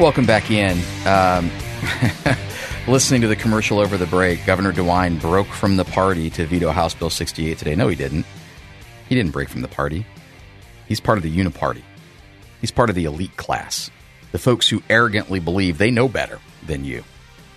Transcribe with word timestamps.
Welcome 0.00 0.24
back 0.24 0.50
in. 0.50 0.78
Um, 1.06 1.50
listening 2.88 3.20
to 3.20 3.28
the 3.28 3.36
commercial 3.36 3.78
over 3.78 3.98
the 3.98 4.06
break, 4.06 4.46
Governor 4.46 4.72
DeWine 4.72 5.20
broke 5.20 5.46
from 5.48 5.76
the 5.76 5.84
party 5.84 6.30
to 6.30 6.46
veto 6.46 6.70
House 6.70 6.94
Bill 6.94 7.10
68 7.10 7.58
today. 7.58 7.74
No, 7.76 7.86
he 7.86 7.96
didn't. 7.96 8.24
He 9.10 9.14
didn't 9.14 9.32
break 9.32 9.50
from 9.50 9.60
the 9.60 9.68
party. 9.68 10.06
He's 10.88 11.00
part 11.00 11.18
of 11.18 11.22
the 11.22 11.36
uniparty. 11.36 11.82
He's 12.62 12.70
part 12.70 12.88
of 12.88 12.96
the 12.96 13.04
elite 13.04 13.36
class, 13.36 13.90
the 14.32 14.38
folks 14.38 14.66
who 14.66 14.82
arrogantly 14.88 15.38
believe 15.38 15.76
they 15.76 15.90
know 15.90 16.08
better 16.08 16.38
than 16.66 16.86
you. 16.86 17.04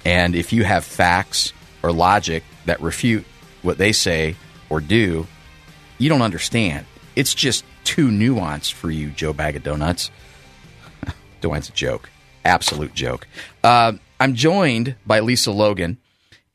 And 0.04 0.36
if 0.36 0.52
you 0.52 0.66
have 0.66 0.84
facts 0.84 1.54
or 1.82 1.94
logic 1.94 2.44
that 2.66 2.82
refute 2.82 3.26
what 3.62 3.78
they 3.78 3.94
say 3.94 4.36
or 4.70 4.82
do, 4.82 5.28
you 5.98 6.10
don't 6.10 6.22
understand. 6.22 6.88
It's 7.16 7.34
just 7.34 7.64
too 7.86 8.10
nuanced 8.10 8.74
for 8.74 8.92
you, 8.92 9.12
Joe 9.12 9.32
Bag 9.32 9.56
of 9.56 9.64
Donuts. 9.64 10.12
DeWine's 11.42 11.70
a 11.70 11.72
joke. 11.72 12.10
Absolute 12.46 12.94
joke. 12.94 13.28
Uh, 13.64 13.94
I'm 14.20 14.36
joined 14.36 14.96
by 15.06 15.20
Lisa 15.20 15.52
Logan, 15.52 15.98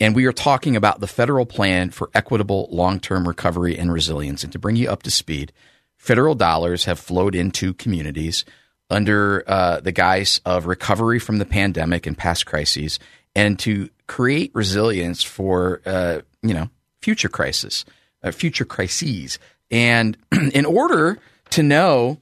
and 0.01 0.14
we 0.14 0.27
are 0.27 0.33
talking 0.33 0.77
about 0.77 1.01
the 1.01 1.06
federal 1.06 1.47
plan 1.47 1.91
for 1.91 2.11
equitable 2.14 2.69
long 2.70 3.01
term 3.01 3.27
recovery 3.27 3.78
and 3.78 3.92
resilience. 3.92 4.45
And 4.45 4.52
to 4.52 4.59
bring 4.59 4.77
you 4.77 4.88
up 4.88 5.02
to 5.05 5.11
speed, 5.11 5.52
federal 5.97 6.34
dollars 6.34 6.84
have 6.84 6.98
flowed 6.98 7.34
into 7.34 7.74
communities 7.74 8.45
under 8.91 9.45
uh, 9.47 9.80
the 9.80 9.92
guise 9.92 10.41
of 10.45 10.66
recovery 10.66 11.19
from 11.19 11.38
the 11.38 11.45
pandemic 11.45 12.06
and 12.06 12.16
past 12.16 12.47
crises, 12.47 12.98
and 13.34 13.59
to 13.59 13.91
create 14.06 14.50
resilience 14.55 15.23
for 15.23 15.83
uh, 15.84 16.20
you 16.42 16.55
know 16.55 16.70
future 17.00 17.28
crisis, 17.28 17.84
uh, 18.23 18.30
future 18.30 18.64
crises. 18.64 19.39
And 19.70 20.16
in 20.52 20.64
order 20.64 21.19
to 21.50 21.62
know 21.62 22.19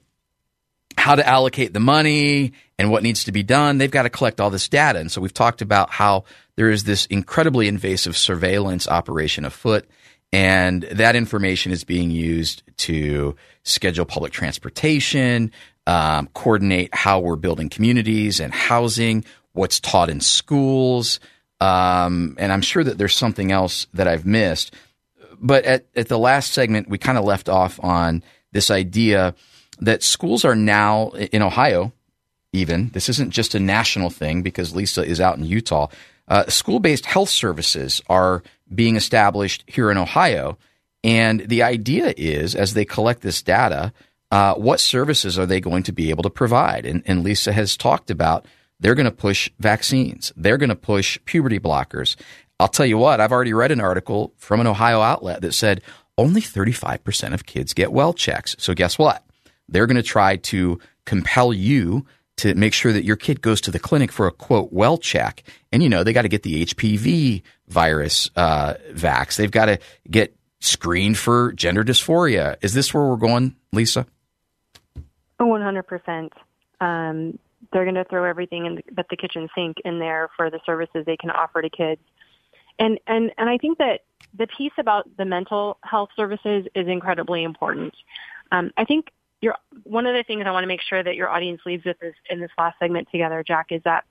how 0.96 1.14
to 1.14 1.26
allocate 1.26 1.72
the 1.72 1.80
money 1.80 2.52
and 2.78 2.90
what 2.90 3.02
needs 3.02 3.24
to 3.24 3.32
be 3.32 3.42
done, 3.42 3.78
they've 3.78 3.90
got 3.90 4.04
to 4.04 4.10
collect 4.10 4.40
all 4.40 4.50
this 4.50 4.68
data. 4.68 4.98
And 4.98 5.10
so 5.10 5.20
we've 5.20 5.32
talked 5.32 5.62
about 5.62 5.90
how 5.90 6.24
there 6.56 6.70
is 6.70 6.84
this 6.84 7.06
incredibly 7.06 7.68
invasive 7.68 8.16
surveillance 8.16 8.88
operation 8.88 9.44
afoot, 9.44 9.86
and 10.32 10.82
that 10.84 11.16
information 11.16 11.72
is 11.72 11.84
being 11.84 12.10
used 12.10 12.62
to 12.78 13.36
schedule 13.62 14.04
public 14.04 14.32
transportation, 14.32 15.52
um, 15.86 16.28
coordinate 16.34 16.94
how 16.94 17.20
we're 17.20 17.36
building 17.36 17.68
communities 17.68 18.40
and 18.40 18.52
housing, 18.52 19.24
what's 19.52 19.80
taught 19.80 20.10
in 20.10 20.20
schools. 20.20 21.20
Um, 21.60 22.36
and 22.38 22.52
I'm 22.52 22.62
sure 22.62 22.84
that 22.84 22.98
there's 22.98 23.14
something 23.14 23.52
else 23.52 23.86
that 23.94 24.08
I've 24.08 24.26
missed. 24.26 24.74
But 25.38 25.64
at, 25.64 25.86
at 25.94 26.08
the 26.08 26.18
last 26.18 26.52
segment, 26.52 26.88
we 26.88 26.98
kind 26.98 27.18
of 27.18 27.24
left 27.24 27.48
off 27.48 27.78
on 27.82 28.22
this 28.52 28.70
idea 28.70 29.34
that 29.80 30.02
schools 30.02 30.44
are 30.44 30.56
now 30.56 31.08
in 31.10 31.42
Ohio, 31.42 31.92
even 32.52 32.90
this 32.90 33.08
isn't 33.08 33.30
just 33.30 33.54
a 33.54 33.60
national 33.60 34.10
thing 34.10 34.42
because 34.42 34.74
Lisa 34.74 35.04
is 35.04 35.20
out 35.20 35.38
in 35.38 35.44
Utah. 35.44 35.88
Uh, 36.28 36.46
School 36.48 36.80
based 36.80 37.06
health 37.06 37.28
services 37.28 38.02
are 38.08 38.42
being 38.74 38.96
established 38.96 39.64
here 39.66 39.90
in 39.90 39.98
Ohio. 39.98 40.58
And 41.04 41.40
the 41.40 41.62
idea 41.62 42.12
is, 42.16 42.54
as 42.54 42.74
they 42.74 42.84
collect 42.84 43.22
this 43.22 43.42
data, 43.42 43.92
uh, 44.30 44.54
what 44.54 44.80
services 44.80 45.38
are 45.38 45.46
they 45.46 45.60
going 45.60 45.84
to 45.84 45.92
be 45.92 46.10
able 46.10 46.24
to 46.24 46.30
provide? 46.30 46.84
And, 46.84 47.02
and 47.06 47.22
Lisa 47.22 47.52
has 47.52 47.76
talked 47.76 48.10
about 48.10 48.46
they're 48.80 48.96
going 48.96 49.04
to 49.04 49.12
push 49.12 49.50
vaccines, 49.58 50.32
they're 50.36 50.58
going 50.58 50.70
to 50.70 50.76
push 50.76 51.18
puberty 51.24 51.60
blockers. 51.60 52.16
I'll 52.58 52.68
tell 52.68 52.86
you 52.86 52.98
what, 52.98 53.20
I've 53.20 53.32
already 53.32 53.52
read 53.52 53.70
an 53.70 53.80
article 53.80 54.32
from 54.36 54.60
an 54.60 54.66
Ohio 54.66 55.00
outlet 55.00 55.42
that 55.42 55.52
said 55.52 55.82
only 56.18 56.40
35% 56.40 57.34
of 57.34 57.44
kids 57.44 57.74
get 57.74 57.92
well 57.92 58.14
checks. 58.14 58.56
So 58.58 58.74
guess 58.74 58.98
what? 58.98 59.25
They're 59.68 59.86
going 59.86 59.96
to 59.96 60.02
try 60.02 60.36
to 60.36 60.78
compel 61.04 61.52
you 61.52 62.06
to 62.36 62.54
make 62.54 62.74
sure 62.74 62.92
that 62.92 63.04
your 63.04 63.16
kid 63.16 63.40
goes 63.40 63.60
to 63.62 63.70
the 63.70 63.78
clinic 63.78 64.12
for 64.12 64.26
a 64.26 64.32
quote 64.32 64.72
well 64.72 64.98
check. 64.98 65.42
And 65.72 65.82
you 65.82 65.88
know, 65.88 66.04
they 66.04 66.12
got 66.12 66.22
to 66.22 66.28
get 66.28 66.42
the 66.42 66.64
HPV 66.64 67.42
virus 67.68 68.30
uh, 68.36 68.74
vax. 68.92 69.36
They've 69.36 69.50
got 69.50 69.66
to 69.66 69.78
get 70.10 70.36
screened 70.60 71.16
for 71.16 71.52
gender 71.52 71.82
dysphoria. 71.82 72.56
Is 72.62 72.74
this 72.74 72.92
where 72.92 73.04
we're 73.04 73.16
going, 73.16 73.56
Lisa? 73.72 74.06
Oh, 75.38 75.46
100%. 75.46 76.30
Um, 76.80 77.38
they're 77.72 77.84
going 77.84 77.94
to 77.94 78.04
throw 78.04 78.24
everything 78.24 78.66
in 78.66 78.74
the, 78.76 78.82
but 78.92 79.06
the 79.10 79.16
kitchen 79.16 79.48
sink 79.54 79.76
in 79.84 79.98
there 79.98 80.28
for 80.36 80.50
the 80.50 80.60
services 80.64 81.04
they 81.04 81.16
can 81.16 81.30
offer 81.30 81.62
to 81.62 81.70
kids. 81.70 82.00
And, 82.78 82.98
and, 83.06 83.32
and 83.38 83.48
I 83.48 83.58
think 83.58 83.78
that 83.78 84.00
the 84.36 84.46
piece 84.46 84.72
about 84.78 85.08
the 85.16 85.24
mental 85.24 85.78
health 85.82 86.10
services 86.16 86.66
is 86.74 86.86
incredibly 86.86 87.42
important. 87.42 87.94
Um, 88.52 88.70
I 88.76 88.84
think 88.84 89.06
your 89.40 89.56
one 89.84 90.06
of 90.06 90.14
the 90.14 90.22
things 90.22 90.44
I 90.46 90.50
want 90.50 90.64
to 90.64 90.68
make 90.68 90.82
sure 90.82 91.02
that 91.02 91.14
your 91.14 91.28
audience 91.28 91.60
leaves 91.66 91.84
with 91.84 91.96
in 92.30 92.40
this 92.40 92.50
last 92.58 92.78
segment 92.78 93.08
together, 93.10 93.44
Jack, 93.46 93.66
is 93.70 93.82
that 93.84 94.04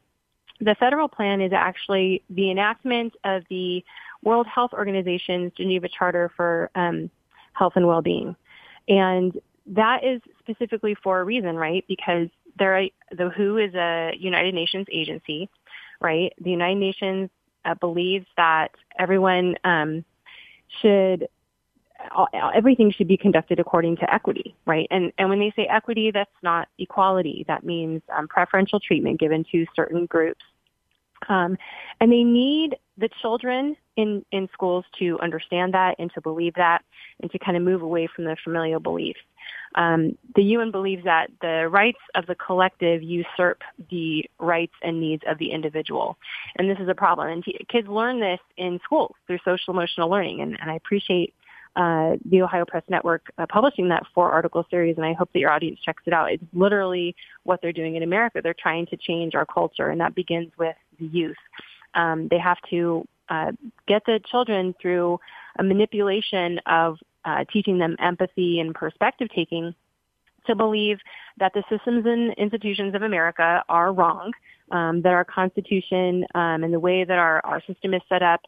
the 0.59 0.75
federal 0.79 1.07
plan 1.07 1.41
is 1.41 1.51
actually 1.53 2.23
the 2.29 2.49
enactment 2.51 3.15
of 3.23 3.43
the 3.49 3.83
World 4.23 4.47
Health 4.47 4.71
Organization's 4.73 5.51
Geneva 5.57 5.87
Charter 5.89 6.31
for 6.35 6.69
um, 6.75 7.09
Health 7.53 7.73
and 7.75 7.87
Well-being, 7.87 8.35
and 8.87 9.39
that 9.67 10.03
is 10.03 10.21
specifically 10.39 10.95
for 11.03 11.19
a 11.19 11.23
reason, 11.23 11.55
right? 11.55 11.83
Because 11.87 12.29
there, 12.57 12.87
the 13.11 13.29
WHO 13.29 13.57
is 13.57 13.73
a 13.73 14.11
United 14.17 14.53
Nations 14.53 14.87
agency, 14.91 15.49
right? 15.99 16.31
The 16.39 16.51
United 16.51 16.79
Nations 16.79 17.29
uh, 17.65 17.73
believes 17.75 18.27
that 18.37 18.69
everyone 18.97 19.55
um, 19.63 20.05
should 20.81 21.27
everything 22.53 22.91
should 22.91 23.07
be 23.07 23.17
conducted 23.17 23.59
according 23.59 23.97
to 23.97 24.13
equity, 24.13 24.55
right? 24.65 24.87
And 24.91 25.11
and 25.17 25.29
when 25.29 25.39
they 25.39 25.51
say 25.55 25.65
equity, 25.65 26.11
that's 26.11 26.29
not 26.43 26.67
equality. 26.77 27.45
That 27.47 27.63
means 27.63 28.01
um, 28.15 28.27
preferential 28.27 28.79
treatment 28.79 29.19
given 29.19 29.45
to 29.51 29.65
certain 29.75 30.05
groups. 30.05 30.43
Um, 31.29 31.57
and 31.99 32.11
they 32.11 32.23
need 32.23 32.75
the 32.97 33.09
children 33.21 33.75
in 33.95 34.25
in 34.31 34.49
schools 34.53 34.85
to 34.99 35.19
understand 35.19 35.73
that 35.73 35.95
and 35.99 36.11
to 36.13 36.21
believe 36.21 36.53
that 36.55 36.83
and 37.21 37.31
to 37.31 37.39
kind 37.39 37.57
of 37.57 37.63
move 37.63 37.81
away 37.81 38.07
from 38.13 38.25
the 38.25 38.35
familial 38.43 38.79
belief. 38.79 39.15
Um, 39.75 40.17
the 40.35 40.43
UN 40.43 40.71
believes 40.71 41.03
that 41.03 41.29
the 41.41 41.67
rights 41.69 41.99
of 42.15 42.25
the 42.25 42.35
collective 42.35 43.03
usurp 43.03 43.61
the 43.89 44.25
rights 44.39 44.73
and 44.81 44.99
needs 44.99 45.23
of 45.27 45.37
the 45.37 45.51
individual, 45.51 46.17
and 46.57 46.69
this 46.69 46.79
is 46.79 46.89
a 46.89 46.95
problem. 46.95 47.29
And 47.29 47.43
t- 47.43 47.65
kids 47.69 47.87
learn 47.87 48.19
this 48.19 48.39
in 48.57 48.79
schools 48.83 49.15
through 49.27 49.39
social 49.45 49.73
emotional 49.73 50.09
learning, 50.09 50.41
and, 50.41 50.57
and 50.59 50.71
I 50.71 50.75
appreciate 50.75 51.33
uh, 51.75 52.15
the 52.29 52.41
Ohio 52.41 52.65
Press 52.65 52.83
Network 52.89 53.31
uh, 53.37 53.45
publishing 53.49 53.89
that 53.89 54.03
four 54.13 54.31
article 54.31 54.65
series, 54.69 54.95
and 54.97 55.05
I 55.05 55.13
hope 55.13 55.29
that 55.33 55.39
your 55.39 55.51
audience 55.51 55.79
checks 55.83 56.03
it 56.05 56.13
out. 56.13 56.31
It's 56.31 56.43
literally 56.53 57.15
what 57.43 57.61
they're 57.61 57.73
doing 57.73 57.95
in 57.95 58.03
America. 58.03 58.39
They're 58.41 58.55
trying 58.57 58.85
to 58.87 58.97
change 58.97 59.35
our 59.35 59.45
culture, 59.45 59.89
and 59.89 59.99
that 59.99 60.15
begins 60.15 60.51
with 60.57 60.75
the 60.99 61.05
youth. 61.05 61.37
Um, 61.93 62.27
they 62.29 62.39
have 62.39 62.57
to 62.69 63.05
uh, 63.29 63.51
get 63.87 64.03
the 64.05 64.19
children 64.29 64.73
through 64.81 65.19
a 65.59 65.63
manipulation 65.63 66.59
of 66.65 66.97
uh, 67.25 67.43
teaching 67.51 67.77
them 67.77 67.95
empathy 67.99 68.59
and 68.59 68.73
perspective 68.73 69.27
taking 69.33 69.73
to 70.47 70.55
believe 70.55 70.99
that 71.39 71.53
the 71.53 71.63
systems 71.69 72.05
and 72.05 72.33
institutions 72.35 72.93
of 72.95 73.01
America 73.01 73.63
are 73.67 73.91
wrong, 73.91 74.31
um, 74.71 75.01
that 75.01 75.11
our 75.11 75.25
Constitution 75.25 76.25
um, 76.35 76.63
and 76.63 76.73
the 76.73 76.79
way 76.79 77.03
that 77.03 77.17
our, 77.17 77.41
our 77.45 77.61
system 77.65 77.93
is 77.93 78.01
set 78.07 78.21
up 78.21 78.41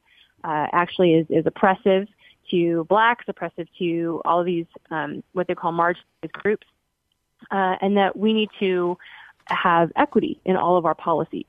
uh, 0.44 0.68
actually 0.72 1.14
is, 1.14 1.26
is 1.30 1.46
oppressive 1.46 2.08
to 2.52 2.85
blacks, 2.85 3.25
oppressive 3.28 3.68
to 3.80 4.22
all 4.25 4.40
of 4.40 4.46
these 4.46 4.66
um, 4.91 5.24
what 5.34 5.47
they 5.47 5.56
call 5.56 5.72
marginalized 5.72 6.31
groups, 6.34 6.68
uh, 7.52 7.75
and 7.81 7.97
that 7.97 8.18
we 8.18 8.34
need 8.34 8.50
to 8.59 8.97
have 9.46 9.91
equity 9.96 10.40
in 10.46 10.56
all 10.56 10.78
of 10.78 10.86
our 10.86 10.96
policies, 10.96 11.46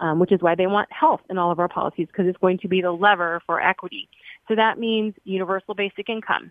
um, 0.00 0.18
which 0.18 0.32
is 0.32 0.40
why 0.40 0.54
they 0.54 0.66
want 0.66 0.90
health 0.92 1.20
in 1.30 1.38
all 1.38 1.50
of 1.50 1.58
our 1.58 1.68
policies 1.68 2.06
because 2.08 2.26
it's 2.26 2.38
going 2.38 2.58
to 2.58 2.68
be 2.68 2.80
the 2.80 2.90
lever 2.90 3.40
for 3.46 3.60
equity. 3.60 4.08
So 4.48 4.54
that 4.54 4.78
means 4.78 5.14
universal 5.24 5.74
basic 5.74 6.08
income. 6.08 6.50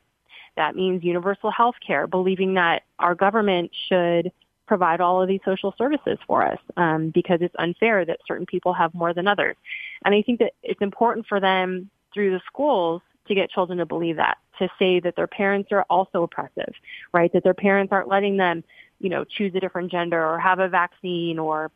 That 0.55 0.75
means 0.75 1.03
universal 1.03 1.51
health 1.51 1.75
care, 1.85 2.07
believing 2.07 2.53
that 2.53 2.83
our 2.99 3.13
government 3.13 3.71
should 3.87 4.31
provide 4.67 5.01
all 5.01 5.21
of 5.21 5.27
these 5.27 5.41
social 5.45 5.73
services 5.77 6.17
for 6.25 6.45
us 6.45 6.57
um, 6.77 7.09
because 7.09 7.39
it's 7.41 7.55
unfair 7.59 8.05
that 8.05 8.19
certain 8.27 8.45
people 8.45 8.73
have 8.73 8.93
more 8.93 9.13
than 9.13 9.27
others. 9.27 9.55
And 10.03 10.15
I 10.15 10.21
think 10.21 10.39
that 10.39 10.53
it's 10.63 10.81
important 10.81 11.27
for 11.27 11.39
them 11.39 11.89
through 12.13 12.31
the 12.31 12.41
schools 12.47 13.01
to 13.27 13.35
get 13.35 13.49
children 13.49 13.79
to 13.79 13.85
believe 13.85 14.17
that, 14.17 14.37
to 14.59 14.69
say 14.77 14.99
that 14.99 15.15
their 15.15 15.27
parents 15.27 15.71
are 15.71 15.83
also 15.89 16.23
oppressive, 16.23 16.73
right? 17.13 17.31
That 17.33 17.43
their 17.43 17.53
parents 17.53 17.91
aren't 17.91 18.07
letting 18.07 18.37
them, 18.37 18.63
you 18.99 19.09
know, 19.09 19.23
choose 19.23 19.53
a 19.55 19.59
different 19.59 19.91
gender 19.91 20.23
or 20.25 20.39
have 20.39 20.59
a 20.59 20.67
vaccine 20.67 21.39
or, 21.39 21.71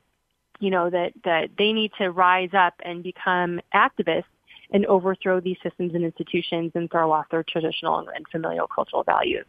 you 0.59 0.69
know, 0.69 0.89
that, 0.89 1.13
that 1.23 1.49
they 1.57 1.73
need 1.73 1.91
to 1.97 2.11
rise 2.11 2.51
up 2.53 2.73
and 2.83 3.03
become 3.03 3.59
activists 3.73 4.25
and 4.71 4.85
overthrow 4.85 5.39
these 5.39 5.57
systems 5.63 5.95
and 5.95 6.03
institutions 6.03 6.71
and 6.75 6.91
throw 6.91 7.11
off 7.11 7.25
their 7.31 7.43
traditional 7.43 7.99
and 7.99 8.25
familial 8.31 8.67
cultural 8.67 9.03
values. 9.03 9.45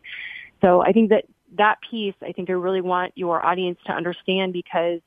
So 0.60 0.82
I 0.82 0.92
think 0.92 1.10
that 1.10 1.24
that 1.56 1.78
piece, 1.88 2.14
I 2.22 2.32
think 2.32 2.48
I 2.48 2.54
really 2.54 2.80
want 2.80 3.12
your 3.16 3.44
audience 3.44 3.78
to 3.86 3.92
understand 3.92 4.52
because 4.52 5.00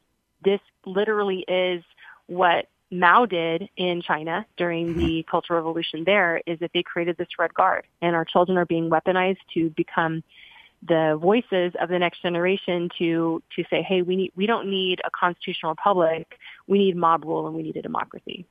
this 0.44 0.60
literally 0.86 1.46
is 1.48 1.84
what 2.28 2.68
Mao 2.94 3.26
did 3.26 3.70
in 3.76 4.02
China 4.02 4.46
during 4.56 4.90
mm-hmm. 4.90 5.00
the 5.00 5.26
Cultural 5.30 5.60
Revolution 5.60 6.04
there 6.06 6.42
is 6.46 6.60
that 6.60 6.72
they 6.74 6.84
created 6.84 7.18
this 7.18 7.28
Red 7.40 7.54
Guard, 7.54 7.86
and 8.02 8.16
our 8.16 8.26
children 8.26 8.58
are 8.58 8.66
being 8.66 8.90
weaponized 8.90 9.40
to 9.56 9.70
become 9.72 10.24
the 10.88 11.18
voices 11.20 11.74
of 11.82 11.90
the 11.90 11.98
next 11.98 12.22
generation 12.22 12.90
to 13.00 13.42
to 13.56 13.64
say, 13.70 13.82
hey, 13.82 14.02
we 14.02 14.16
need 14.16 14.32
we 14.36 14.46
don't 14.46 14.70
need 14.70 15.02
a 15.06 15.10
constitutional 15.10 15.72
republic, 15.72 16.38
we 16.68 16.78
need 16.78 16.96
mob 16.96 17.26
rule 17.26 17.48
and 17.48 17.56
we 17.56 17.64
need 17.64 17.78
a 17.78 17.82
democracy. 17.82 18.46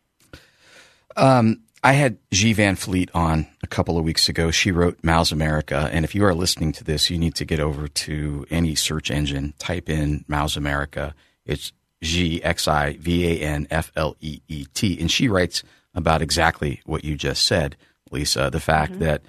Um, 1.16 1.62
I 1.84 1.92
had 1.92 2.18
Xi 2.32 2.52
Van 2.52 2.76
Fleet 2.76 3.10
on 3.12 3.46
a 3.62 3.66
couple 3.66 3.98
of 3.98 4.04
weeks 4.04 4.28
ago. 4.28 4.50
She 4.50 4.70
wrote 4.70 4.98
Mao's 5.02 5.30
America, 5.30 5.90
and 5.92 6.04
if 6.04 6.14
you 6.14 6.24
are 6.24 6.34
listening 6.34 6.72
to 6.72 6.84
this, 6.84 7.10
you 7.10 7.18
need 7.18 7.34
to 7.34 7.44
get 7.44 7.60
over 7.60 7.86
to 7.86 8.46
any 8.50 8.74
search 8.74 9.10
engine, 9.10 9.54
type 9.58 9.90
in 9.90 10.24
Mao's 10.26 10.56
America. 10.56 11.14
It's 11.44 11.72
Xi 12.02 12.42
X 12.42 12.68
I 12.68 12.96
V 12.98 13.26
A 13.26 13.44
N 13.44 13.66
F 13.70 13.92
L 13.96 14.16
E 14.20 14.40
E 14.48 14.66
T, 14.74 14.98
and 15.00 15.10
she 15.10 15.28
writes 15.28 15.62
about 15.94 16.22
exactly 16.22 16.80
what 16.84 17.04
you 17.04 17.16
just 17.16 17.46
said, 17.46 17.76
Lisa. 18.10 18.50
The 18.50 18.60
fact 18.60 18.92
mm-hmm. 18.92 19.04
that 19.04 19.22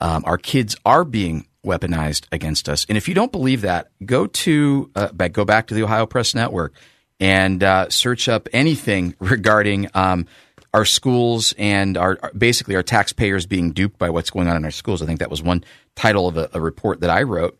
um, 0.00 0.24
our 0.26 0.38
kids 0.38 0.76
are 0.84 1.04
being 1.04 1.46
weaponized 1.64 2.26
against 2.32 2.68
us. 2.68 2.86
And 2.88 2.96
if 2.96 3.08
you 3.08 3.14
don't 3.14 3.32
believe 3.32 3.62
that, 3.62 3.90
go 4.04 4.26
to 4.26 4.90
uh, 4.94 5.12
back, 5.12 5.32
go 5.32 5.44
back 5.44 5.66
to 5.68 5.74
the 5.74 5.82
Ohio 5.82 6.06
Press 6.06 6.34
Network 6.34 6.74
and 7.20 7.62
uh, 7.62 7.90
search 7.90 8.28
up 8.28 8.48
anything 8.52 9.14
regarding 9.20 9.88
um, 9.94 10.26
our 10.72 10.84
schools 10.84 11.54
and 11.58 11.96
our 11.96 12.18
basically 12.36 12.76
our 12.76 12.82
taxpayers 12.82 13.46
being 13.46 13.72
duped 13.72 13.98
by 13.98 14.10
what's 14.10 14.30
going 14.30 14.48
on 14.48 14.56
in 14.56 14.64
our 14.64 14.70
schools. 14.70 15.02
I 15.02 15.06
think 15.06 15.20
that 15.20 15.30
was 15.30 15.42
one 15.42 15.64
title 15.96 16.28
of 16.28 16.36
a, 16.36 16.50
a 16.52 16.60
report 16.60 17.00
that 17.00 17.10
I 17.10 17.22
wrote. 17.22 17.58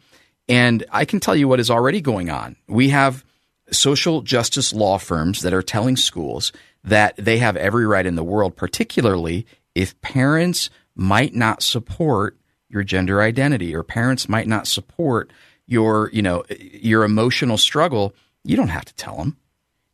And 0.48 0.84
I 0.90 1.04
can 1.04 1.20
tell 1.20 1.36
you 1.36 1.46
what 1.48 1.60
is 1.60 1.70
already 1.70 2.00
going 2.00 2.30
on. 2.30 2.56
We 2.68 2.88
have 2.90 3.24
social 3.70 4.22
justice 4.22 4.72
law 4.72 4.98
firms 4.98 5.42
that 5.42 5.54
are 5.54 5.62
telling 5.62 5.96
schools 5.96 6.52
that 6.84 7.14
they 7.16 7.38
have 7.38 7.56
every 7.56 7.86
right 7.86 8.06
in 8.06 8.16
the 8.16 8.24
world, 8.24 8.56
particularly 8.56 9.46
if 9.74 10.00
parents 10.00 10.70
might 10.94 11.34
not 11.34 11.62
support 11.62 12.36
your 12.68 12.82
gender 12.82 13.20
identity 13.22 13.74
or 13.74 13.82
parents 13.82 14.28
might 14.28 14.46
not 14.46 14.66
support 14.66 15.30
your, 15.66 16.10
you 16.12 16.22
know, 16.22 16.44
your 16.58 17.04
emotional 17.04 17.58
struggle, 17.58 18.14
you 18.44 18.56
don't 18.56 18.68
have 18.68 18.84
to 18.84 18.94
tell 18.94 19.16
them. 19.16 19.36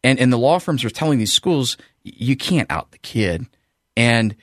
And 0.03 0.19
and 0.19 0.33
the 0.33 0.39
law 0.39 0.59
firms 0.59 0.85
are 0.85 0.91
telling 0.91 1.19
these 1.19 1.33
schools 1.33 1.77
you 2.03 2.37
can't 2.37 2.71
out 2.71 2.93
the 2.93 2.99
kid. 2.99 3.47
And 3.97 4.37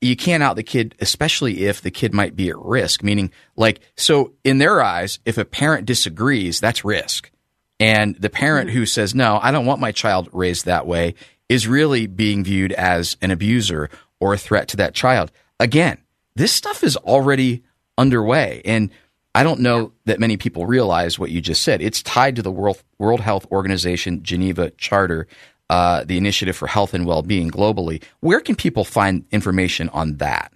you 0.00 0.16
can't 0.16 0.42
out 0.42 0.56
the 0.56 0.62
kid, 0.62 0.94
especially 1.00 1.66
if 1.66 1.80
the 1.82 1.90
kid 1.90 2.14
might 2.14 2.36
be 2.36 2.50
at 2.50 2.58
risk. 2.58 3.02
Meaning, 3.02 3.32
like, 3.56 3.80
so 3.96 4.32
in 4.44 4.58
their 4.58 4.80
eyes, 4.80 5.18
if 5.24 5.38
a 5.38 5.44
parent 5.44 5.86
disagrees, 5.86 6.60
that's 6.60 6.84
risk. 6.84 7.30
And 7.80 8.16
the 8.16 8.30
parent 8.30 8.70
who 8.70 8.86
says, 8.86 9.14
no, 9.14 9.38
I 9.40 9.50
don't 9.50 9.66
want 9.66 9.80
my 9.80 9.92
child 9.92 10.28
raised 10.32 10.64
that 10.64 10.86
way 10.86 11.14
is 11.48 11.68
really 11.68 12.06
being 12.06 12.44
viewed 12.44 12.72
as 12.72 13.16
an 13.22 13.30
abuser 13.30 13.88
or 14.20 14.34
a 14.34 14.38
threat 14.38 14.68
to 14.68 14.76
that 14.78 14.94
child. 14.94 15.30
Again, 15.60 15.98
this 16.34 16.52
stuff 16.52 16.82
is 16.82 16.96
already 16.96 17.62
underway. 17.96 18.62
And 18.64 18.90
I 19.34 19.44
don't 19.44 19.60
know 19.60 19.92
that 20.06 20.18
many 20.18 20.36
people 20.36 20.66
realize 20.66 21.18
what 21.18 21.30
you 21.30 21.40
just 21.40 21.62
said. 21.62 21.80
It's 21.80 22.02
tied 22.02 22.36
to 22.36 22.42
the 22.42 22.50
World, 22.50 22.82
World 22.98 23.20
Health 23.20 23.46
Organization 23.52 24.22
Geneva 24.22 24.70
Charter, 24.70 25.28
uh, 25.70 26.04
the 26.04 26.16
Initiative 26.16 26.56
for 26.56 26.66
Health 26.66 26.94
and 26.94 27.06
Well-Being 27.06 27.50
globally. 27.50 28.02
Where 28.20 28.40
can 28.40 28.56
people 28.56 28.84
find 28.84 29.24
information 29.30 29.88
on 29.90 30.16
that? 30.16 30.52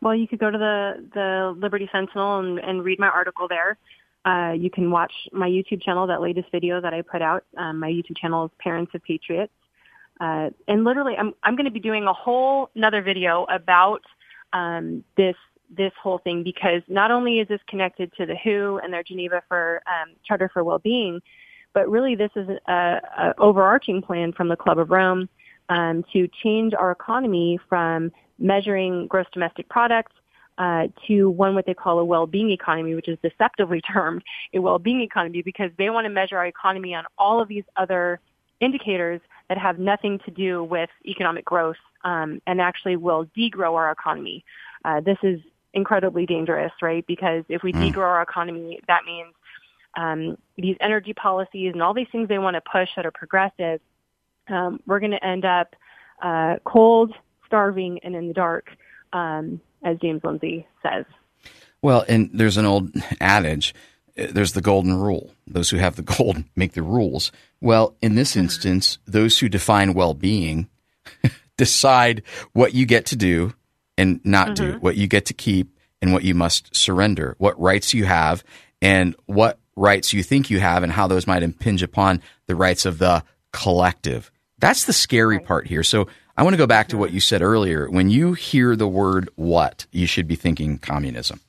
Well, 0.00 0.14
you 0.14 0.26
could 0.26 0.40
go 0.40 0.50
to 0.50 0.58
the, 0.58 1.08
the 1.14 1.54
Liberty 1.56 1.88
Sentinel 1.92 2.40
and, 2.40 2.58
and 2.58 2.84
read 2.84 2.98
my 2.98 3.08
article 3.08 3.46
there. 3.48 3.78
Uh, 4.24 4.52
you 4.56 4.70
can 4.70 4.90
watch 4.90 5.12
my 5.32 5.48
YouTube 5.48 5.82
channel, 5.82 6.06
that 6.06 6.20
latest 6.20 6.50
video 6.52 6.80
that 6.80 6.94
I 6.94 7.02
put 7.02 7.22
out. 7.22 7.44
Um, 7.56 7.80
my 7.80 7.90
YouTube 7.90 8.16
channel 8.16 8.46
is 8.46 8.50
Parents 8.60 8.92
of 8.94 9.02
Patriots. 9.02 9.52
Uh, 10.20 10.50
and 10.68 10.84
literally, 10.84 11.14
I'm, 11.18 11.34
I'm 11.42 11.56
going 11.56 11.64
to 11.64 11.72
be 11.72 11.80
doing 11.80 12.04
a 12.04 12.12
whole 12.12 12.70
another 12.76 13.02
video 13.02 13.44
about 13.50 14.02
um, 14.52 15.02
this 15.16 15.34
this 15.74 15.92
whole 16.00 16.18
thing 16.18 16.42
because 16.42 16.82
not 16.86 17.10
only 17.10 17.38
is 17.38 17.48
this 17.48 17.60
connected 17.66 18.12
to 18.18 18.26
the 18.26 18.36
WHO 18.36 18.78
and 18.84 18.92
their 18.92 19.02
Geneva 19.02 19.42
for 19.48 19.82
um, 19.86 20.14
Charter 20.22 20.50
for 20.52 20.62
Well-being, 20.62 21.20
but 21.72 21.88
really 21.88 22.14
this 22.14 22.30
is 22.36 22.46
an 22.66 23.00
overarching 23.38 24.02
plan 24.02 24.32
from 24.32 24.48
the 24.48 24.56
Club 24.56 24.78
of 24.78 24.90
Rome 24.90 25.30
um, 25.70 26.04
to 26.12 26.28
change 26.42 26.74
our 26.74 26.90
economy 26.90 27.58
from 27.68 28.12
measuring 28.38 29.06
gross 29.06 29.26
domestic 29.32 29.68
product 29.70 30.12
uh, 30.58 30.88
to 31.06 31.30
one 31.30 31.54
what 31.54 31.66
they 31.66 31.74
call 31.74 31.98
a 31.98 32.04
well-being 32.04 32.50
economy, 32.50 32.94
which 32.94 33.08
is 33.08 33.18
deceptively 33.22 33.80
termed 33.92 34.22
a 34.54 34.58
well-being 34.58 35.00
economy 35.00 35.42
because 35.42 35.70
they 35.78 35.90
want 35.90 36.04
to 36.04 36.10
measure 36.10 36.36
our 36.36 36.46
economy 36.46 36.94
on 36.94 37.04
all 37.18 37.40
of 37.40 37.48
these 37.48 37.64
other 37.76 38.20
indicators 38.60 39.20
that 39.48 39.58
have 39.58 39.78
nothing 39.78 40.18
to 40.24 40.30
do 40.30 40.62
with 40.62 40.88
economic 41.04 41.44
growth 41.44 41.76
um, 42.04 42.40
and 42.46 42.60
actually 42.60 42.96
will 42.96 43.26
degrow 43.36 43.74
our 43.74 43.90
economy. 43.90 44.44
Uh, 44.84 45.00
this 45.00 45.18
is 45.22 45.40
incredibly 45.74 46.26
dangerous, 46.26 46.72
right? 46.80 47.06
Because 47.06 47.44
if 47.48 47.62
we 47.62 47.72
mm. 47.72 47.92
degrow 47.92 48.06
our 48.06 48.22
economy, 48.22 48.80
that 48.88 49.04
means 49.04 49.34
um, 49.96 50.38
these 50.56 50.76
energy 50.80 51.12
policies 51.12 51.72
and 51.72 51.82
all 51.82 51.94
these 51.94 52.06
things 52.12 52.28
they 52.28 52.38
want 52.38 52.54
to 52.54 52.62
push 52.70 52.88
that 52.96 53.06
are 53.06 53.10
progressive, 53.10 53.80
um, 54.48 54.80
we're 54.86 55.00
going 55.00 55.12
to 55.12 55.24
end 55.24 55.44
up 55.44 55.74
uh, 56.22 56.56
cold, 56.64 57.12
starving, 57.46 58.00
and 58.02 58.14
in 58.14 58.28
the 58.28 58.34
dark, 58.34 58.70
um, 59.12 59.60
as 59.84 59.98
James 59.98 60.22
Lindsay 60.24 60.66
says. 60.82 61.04
Well, 61.80 62.04
and 62.08 62.30
there's 62.32 62.56
an 62.56 62.66
old 62.66 62.90
adage 63.20 63.74
there's 64.14 64.52
the 64.52 64.60
golden 64.60 64.94
rule. 64.94 65.30
Those 65.46 65.70
who 65.70 65.78
have 65.78 65.96
the 65.96 66.02
gold 66.02 66.44
make 66.56 66.72
the 66.72 66.82
rules. 66.82 67.32
Well, 67.60 67.96
in 68.02 68.14
this 68.14 68.32
mm-hmm. 68.32 68.40
instance, 68.40 68.98
those 69.06 69.38
who 69.38 69.48
define 69.48 69.94
well 69.94 70.14
being 70.14 70.68
decide 71.56 72.22
what 72.52 72.74
you 72.74 72.86
get 72.86 73.06
to 73.06 73.16
do 73.16 73.54
and 73.96 74.20
not 74.24 74.48
mm-hmm. 74.48 74.72
do, 74.72 74.78
what 74.78 74.96
you 74.96 75.06
get 75.06 75.26
to 75.26 75.34
keep 75.34 75.76
and 76.00 76.12
what 76.12 76.24
you 76.24 76.34
must 76.34 76.74
surrender, 76.74 77.34
what 77.38 77.60
rights 77.60 77.94
you 77.94 78.04
have 78.04 78.42
and 78.80 79.14
what 79.26 79.58
rights 79.76 80.12
you 80.12 80.22
think 80.22 80.50
you 80.50 80.60
have 80.60 80.82
and 80.82 80.92
how 80.92 81.06
those 81.06 81.26
might 81.26 81.42
impinge 81.42 81.82
upon 81.82 82.20
the 82.46 82.56
rights 82.56 82.84
of 82.84 82.98
the 82.98 83.22
collective. 83.52 84.30
That's 84.62 84.84
the 84.84 84.92
scary 84.92 85.38
right. 85.38 85.46
part 85.46 85.66
here. 85.66 85.82
So 85.82 86.06
I 86.36 86.44
want 86.44 86.54
to 86.54 86.56
go 86.58 86.68
back 86.68 86.88
to 86.90 86.96
what 86.96 87.10
you 87.10 87.18
said 87.18 87.42
earlier. 87.42 87.90
When 87.90 88.10
you 88.10 88.34
hear 88.34 88.76
the 88.76 88.86
word 88.86 89.28
what, 89.34 89.86
you 89.90 90.06
should 90.06 90.28
be 90.28 90.36
thinking 90.36 90.78
communism. 90.78 91.40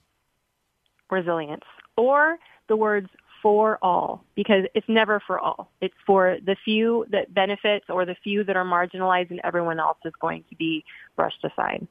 Resilience. 1.12 1.62
Or 1.96 2.40
the 2.68 2.76
words 2.76 3.08
for 3.44 3.78
all 3.84 4.26
because 4.34 4.64
it's 4.74 4.90
never 4.90 5.22
for 5.28 5.40
all. 5.40 5.70
It's 5.80 5.94
for 6.08 6.38
the 6.44 6.56
few 6.66 7.06
that 7.12 7.32
benefits 7.32 7.86
or 7.88 8.04
the 8.04 8.16
few 8.24 8.44
that 8.46 8.56
are 8.56 8.66
marginalized 8.66 9.30
and 9.30 9.40
everyone 9.44 9.80
else 9.80 10.00
is 10.06 10.14
going 10.20 10.44
to 10.50 10.56
be 10.56 10.84
brushed 11.16 11.44
aside. 11.44 11.86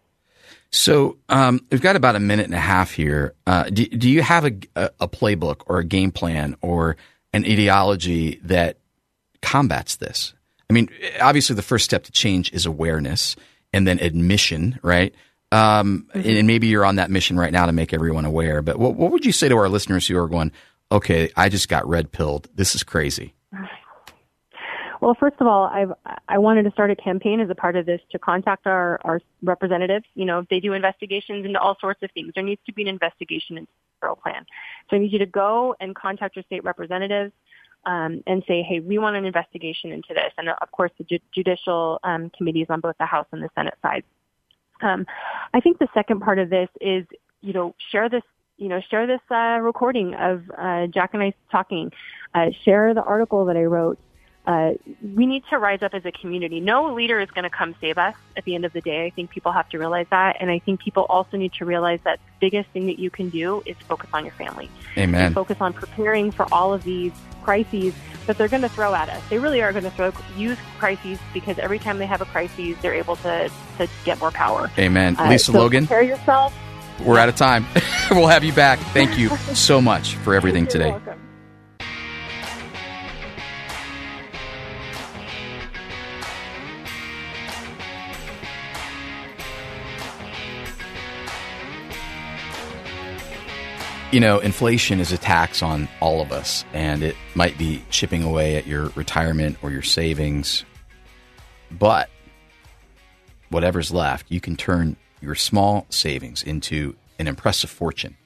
So 0.72 1.18
um, 1.28 1.64
we've 1.70 1.80
got 1.80 1.94
about 1.94 2.16
a 2.16 2.20
minute 2.20 2.46
and 2.46 2.54
a 2.54 2.58
half 2.58 2.90
here. 2.90 3.34
Uh, 3.46 3.70
do, 3.70 3.86
do, 3.86 4.10
you 4.10 4.22
have 4.22 4.44
a, 4.44 4.90
a, 4.98 5.06
playbook 5.06 5.62
or 5.66 5.78
a 5.78 5.84
game 5.84 6.10
plan 6.10 6.56
or 6.60 6.96
an 7.32 7.44
ideology 7.44 8.40
that 8.42 8.78
combats 9.40 9.94
this? 9.94 10.34
I 10.72 10.74
mean, 10.74 10.88
obviously, 11.20 11.54
the 11.54 11.60
first 11.60 11.84
step 11.84 12.04
to 12.04 12.12
change 12.12 12.50
is 12.54 12.64
awareness 12.64 13.36
and 13.74 13.86
then 13.86 13.98
admission, 13.98 14.80
right? 14.82 15.14
Um, 15.50 16.06
mm-hmm. 16.14 16.26
and 16.26 16.46
maybe 16.46 16.68
you're 16.68 16.86
on 16.86 16.96
that 16.96 17.10
mission 17.10 17.38
right 17.38 17.52
now 17.52 17.66
to 17.66 17.72
make 17.72 17.92
everyone 17.92 18.24
aware. 18.24 18.62
But 18.62 18.78
what, 18.78 18.94
what 18.94 19.12
would 19.12 19.26
you 19.26 19.32
say 19.32 19.50
to 19.50 19.56
our 19.58 19.68
listeners 19.68 20.06
who 20.06 20.16
are 20.16 20.28
going, 20.28 20.50
okay, 20.90 21.30
I 21.36 21.50
just 21.50 21.68
got 21.68 21.86
red 21.86 22.10
pilled. 22.10 22.48
This 22.54 22.74
is 22.74 22.82
crazy. 22.82 23.34
Well, 25.02 25.14
first 25.18 25.36
of 25.40 25.46
all, 25.46 25.64
I've 25.64 25.92
I 26.28 26.38
wanted 26.38 26.62
to 26.62 26.70
start 26.70 26.90
a 26.90 26.96
campaign 26.96 27.40
as 27.40 27.50
a 27.50 27.54
part 27.56 27.76
of 27.76 27.84
this 27.84 28.00
to 28.12 28.18
contact 28.18 28.66
our 28.66 28.98
our 29.04 29.20
representatives. 29.42 30.06
You 30.14 30.24
know, 30.24 30.46
they 30.48 30.60
do 30.60 30.72
investigations 30.72 31.44
into 31.44 31.60
all 31.60 31.76
sorts 31.80 32.02
of 32.02 32.10
things. 32.12 32.32
There 32.34 32.44
needs 32.44 32.62
to 32.66 32.72
be 32.72 32.82
an 32.82 32.88
investigation 32.88 33.58
into 33.58 33.68
the 33.68 34.00
federal 34.00 34.16
plan. 34.16 34.46
So 34.88 34.96
I 34.96 35.00
need 35.00 35.12
you 35.12 35.18
to 35.18 35.26
go 35.26 35.74
and 35.80 35.94
contact 35.94 36.36
your 36.36 36.44
state 36.44 36.64
representatives 36.64 37.32
um, 37.84 38.22
and 38.26 38.42
say, 38.46 38.62
hey, 38.62 38.80
we 38.80 38.98
want 38.98 39.16
an 39.16 39.24
investigation 39.24 39.92
into 39.92 40.14
this. 40.14 40.32
And 40.38 40.48
of 40.48 40.70
course, 40.70 40.90
the 40.98 41.04
ju- 41.04 41.18
judicial 41.32 41.98
um, 42.04 42.30
committees 42.36 42.66
on 42.70 42.80
both 42.80 42.96
the 42.98 43.06
House 43.06 43.26
and 43.32 43.42
the 43.42 43.48
Senate 43.54 43.74
side. 43.82 44.04
Um, 44.80 45.06
I 45.54 45.60
think 45.60 45.78
the 45.78 45.88
second 45.94 46.20
part 46.20 46.38
of 46.38 46.50
this 46.50 46.68
is, 46.80 47.06
you 47.40 47.52
know, 47.52 47.74
share 47.90 48.08
this 48.08 48.22
you 48.58 48.68
know, 48.68 48.80
share 48.90 49.06
this 49.08 49.20
uh, 49.30 49.58
recording 49.60 50.14
of 50.14 50.42
uh, 50.56 50.86
Jack 50.86 51.14
and 51.14 51.22
I 51.22 51.34
talking. 51.50 51.90
Uh, 52.32 52.50
share 52.64 52.94
the 52.94 53.02
article 53.02 53.44
that 53.46 53.56
I 53.56 53.64
wrote. 53.64 53.98
Uh, 54.44 54.72
we 55.14 55.24
need 55.24 55.44
to 55.50 55.58
rise 55.58 55.82
up 55.82 55.94
as 55.94 56.04
a 56.04 56.10
community. 56.10 56.58
No 56.58 56.92
leader 56.92 57.20
is 57.20 57.30
going 57.30 57.44
to 57.44 57.50
come 57.50 57.76
save 57.80 57.96
us 57.96 58.14
at 58.36 58.44
the 58.44 58.54
end 58.54 58.64
of 58.64 58.72
the 58.72 58.80
day. 58.80 59.06
I 59.06 59.10
think 59.10 59.30
people 59.30 59.52
have 59.52 59.68
to 59.68 59.78
realize 59.78 60.06
that. 60.10 60.36
And 60.40 60.50
I 60.50 60.58
think 60.58 60.80
people 60.80 61.06
also 61.08 61.36
need 61.36 61.52
to 61.54 61.64
realize 61.64 62.00
that 62.04 62.18
the 62.18 62.50
biggest 62.50 62.68
thing 62.70 62.86
that 62.86 62.98
you 62.98 63.08
can 63.08 63.28
do 63.30 63.62
is 63.66 63.76
focus 63.88 64.10
on 64.12 64.24
your 64.24 64.34
family. 64.34 64.68
Amen. 64.98 65.26
And 65.26 65.34
focus 65.34 65.58
on 65.60 65.72
preparing 65.72 66.32
for 66.32 66.46
all 66.52 66.74
of 66.74 66.82
these 66.82 67.12
crises 67.44 67.94
that 68.26 68.36
they're 68.36 68.48
going 68.48 68.62
to 68.62 68.68
throw 68.68 68.94
at 68.94 69.08
us. 69.08 69.22
They 69.28 69.38
really 69.38 69.62
are 69.62 69.72
going 69.72 69.84
to 69.84 69.90
throw 69.90 70.12
use 70.36 70.58
crises 70.78 71.18
because 71.32 71.58
every 71.58 71.78
time 71.78 71.98
they 71.98 72.06
have 72.06 72.20
a 72.20 72.26
crisis, 72.26 72.76
they're 72.82 72.94
able 72.94 73.16
to, 73.16 73.50
to 73.78 73.88
get 74.04 74.18
more 74.18 74.30
power. 74.32 74.70
Amen. 74.78 75.16
Uh, 75.18 75.28
Lisa 75.28 75.52
so 75.52 75.58
Logan. 75.58 75.86
Prepare 75.86 76.02
yourself. 76.02 76.56
We're 77.04 77.18
out 77.18 77.28
of 77.28 77.36
time. 77.36 77.66
we'll 78.10 78.26
have 78.26 78.44
you 78.44 78.52
back. 78.52 78.78
Thank 78.92 79.18
you 79.18 79.28
so 79.54 79.80
much 79.80 80.14
for 80.16 80.34
everything 80.34 80.66
today. 80.66 80.90
Welcome. 80.90 81.21
You 94.12 94.20
know, 94.20 94.40
inflation 94.40 95.00
is 95.00 95.10
a 95.10 95.16
tax 95.16 95.62
on 95.62 95.88
all 95.98 96.20
of 96.20 96.32
us, 96.32 96.66
and 96.74 97.02
it 97.02 97.16
might 97.34 97.56
be 97.56 97.82
chipping 97.88 98.22
away 98.22 98.56
at 98.56 98.66
your 98.66 98.90
retirement 98.90 99.56
or 99.62 99.70
your 99.70 99.80
savings. 99.80 100.66
But 101.70 102.10
whatever's 103.48 103.90
left, 103.90 104.30
you 104.30 104.38
can 104.38 104.54
turn 104.54 104.96
your 105.22 105.34
small 105.34 105.86
savings 105.88 106.42
into 106.42 106.94
an 107.18 107.26
impressive 107.26 107.70
fortune 107.70 108.18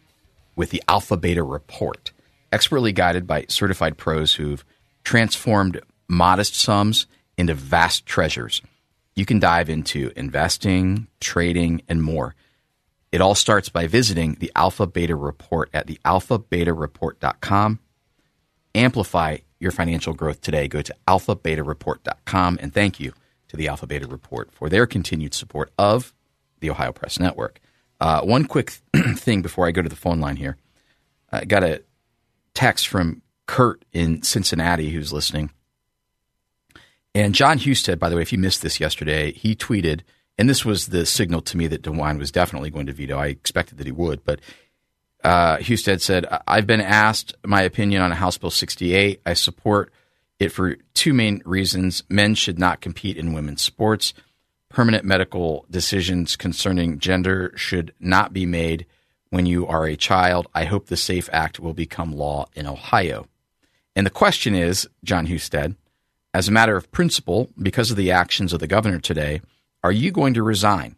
with 0.56 0.70
the 0.70 0.82
Alpha 0.88 1.16
Beta 1.16 1.44
Report, 1.44 2.10
expertly 2.50 2.90
guided 2.90 3.28
by 3.28 3.46
certified 3.48 3.96
pros 3.96 4.34
who've 4.34 4.64
transformed 5.04 5.80
modest 6.08 6.56
sums 6.56 7.06
into 7.38 7.54
vast 7.54 8.04
treasures. 8.06 8.60
You 9.14 9.24
can 9.24 9.38
dive 9.38 9.70
into 9.70 10.10
investing, 10.16 11.06
trading, 11.20 11.82
and 11.88 12.02
more 12.02 12.34
it 13.16 13.22
all 13.22 13.34
starts 13.34 13.68
by 13.70 13.86
visiting 13.86 14.34
the 14.40 14.52
Alpha 14.54 14.86
Beta 14.86 15.16
Report 15.16 15.70
at 15.72 15.86
thealphabetareport.com. 15.86 17.78
Amplify 18.74 19.38
your 19.58 19.70
financial 19.70 20.12
growth 20.12 20.42
today. 20.42 20.68
Go 20.68 20.82
to 20.82 20.94
alphabetareport.com 21.08 22.58
and 22.60 22.74
thank 22.74 23.00
you 23.00 23.14
to 23.48 23.56
the 23.56 23.68
Alpha 23.68 23.86
Beta 23.86 24.06
Report 24.06 24.52
for 24.52 24.68
their 24.68 24.86
continued 24.86 25.32
support 25.32 25.72
of 25.78 26.12
the 26.60 26.68
Ohio 26.68 26.92
Press 26.92 27.18
Network. 27.18 27.58
Uh, 28.02 28.20
one 28.20 28.44
quick 28.44 28.68
thing 29.16 29.40
before 29.40 29.66
I 29.66 29.70
go 29.70 29.80
to 29.80 29.88
the 29.88 29.96
phone 29.96 30.20
line 30.20 30.36
here. 30.36 30.58
I 31.32 31.46
got 31.46 31.64
a 31.64 31.82
text 32.52 32.86
from 32.86 33.22
Kurt 33.46 33.82
in 33.94 34.24
Cincinnati 34.24 34.90
who's 34.90 35.10
listening. 35.10 35.52
And 37.14 37.34
John 37.34 37.58
Husted, 37.60 37.98
by 37.98 38.10
the 38.10 38.16
way, 38.16 38.22
if 38.22 38.30
you 38.30 38.36
missed 38.36 38.60
this 38.60 38.78
yesterday, 38.78 39.32
he 39.32 39.56
tweeted– 39.56 40.02
and 40.38 40.48
this 40.48 40.64
was 40.64 40.88
the 40.88 41.06
signal 41.06 41.40
to 41.42 41.56
me 41.56 41.66
that 41.68 41.82
DeWine 41.82 42.18
was 42.18 42.30
definitely 42.30 42.70
going 42.70 42.86
to 42.86 42.92
veto. 42.92 43.16
I 43.16 43.28
expected 43.28 43.78
that 43.78 43.86
he 43.86 43.92
would, 43.92 44.24
but 44.24 44.40
uh, 45.24 45.58
Husted 45.58 46.02
said, 46.02 46.26
I've 46.46 46.66
been 46.66 46.80
asked 46.80 47.34
my 47.44 47.62
opinion 47.62 48.02
on 48.02 48.10
House 48.12 48.36
Bill 48.38 48.50
68. 48.50 49.22
I 49.24 49.32
support 49.32 49.92
it 50.38 50.50
for 50.50 50.76
two 50.94 51.14
main 51.14 51.42
reasons. 51.44 52.02
Men 52.08 52.34
should 52.34 52.58
not 52.58 52.80
compete 52.80 53.16
in 53.16 53.32
women's 53.32 53.62
sports. 53.62 54.12
Permanent 54.68 55.04
medical 55.04 55.64
decisions 55.70 56.36
concerning 56.36 56.98
gender 56.98 57.52
should 57.56 57.94
not 57.98 58.32
be 58.32 58.44
made 58.44 58.84
when 59.30 59.46
you 59.46 59.66
are 59.66 59.86
a 59.86 59.96
child. 59.96 60.46
I 60.54 60.64
hope 60.64 60.86
the 60.86 60.96
SAFE 60.96 61.30
Act 61.32 61.58
will 61.58 61.74
become 61.74 62.12
law 62.12 62.46
in 62.54 62.66
Ohio. 62.66 63.26
And 63.96 64.04
the 64.04 64.10
question 64.10 64.54
is, 64.54 64.86
John 65.02 65.26
Husted, 65.26 65.76
as 66.34 66.46
a 66.46 66.52
matter 66.52 66.76
of 66.76 66.92
principle, 66.92 67.48
because 67.60 67.90
of 67.90 67.96
the 67.96 68.10
actions 68.10 68.52
of 68.52 68.60
the 68.60 68.66
governor 68.66 69.00
today– 69.00 69.40
are 69.86 69.92
you 69.92 70.10
going 70.10 70.34
to 70.34 70.42
resign 70.42 70.96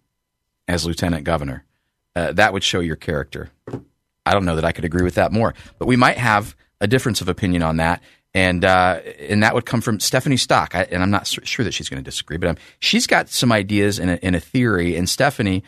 as 0.67 0.87
lieutenant 0.87 1.25
governor? 1.25 1.63
Uh, 2.17 2.33
that 2.33 2.55
would 2.55 2.65
show 2.65 2.81
your 2.81 2.97
character. 2.97 3.51
I 4.25 4.33
don't 4.33 4.47
know 4.47 4.57
that 4.57 4.65
I 4.65 4.73
could 4.73 4.87
agree 4.87 5.03
with 5.03 5.17
that 5.17 5.31
more, 5.31 5.53
but 5.79 5.87
we 5.87 5.97
might 5.97 6.17
have 6.17 6.57
a 6.81 6.87
difference 6.87 7.21
of 7.21 7.29
opinion 7.29 7.63
on 7.63 7.77
that. 7.77 8.03
And 8.33 8.65
uh, 8.65 9.01
and 9.19 9.43
that 9.43 9.53
would 9.53 9.67
come 9.67 9.83
from 9.83 10.01
Stephanie 10.01 10.39
Stock, 10.39 10.75
I, 10.75 10.85
and 10.85 11.03
I'm 11.03 11.11
not 11.11 11.27
sure 11.27 11.67
that 11.67 11.73
she's 11.73 11.91
going 11.91 12.03
to 12.03 12.11
disagree, 12.11 12.39
but 12.39 12.49
um, 12.49 12.57
she's 12.79 13.07
got 13.07 13.29
some 13.29 13.53
ideas 13.53 13.99
and 13.99 14.11
a 14.11 14.41
theory. 14.41 14.97
And 14.97 15.07
Stephanie, 15.07 15.65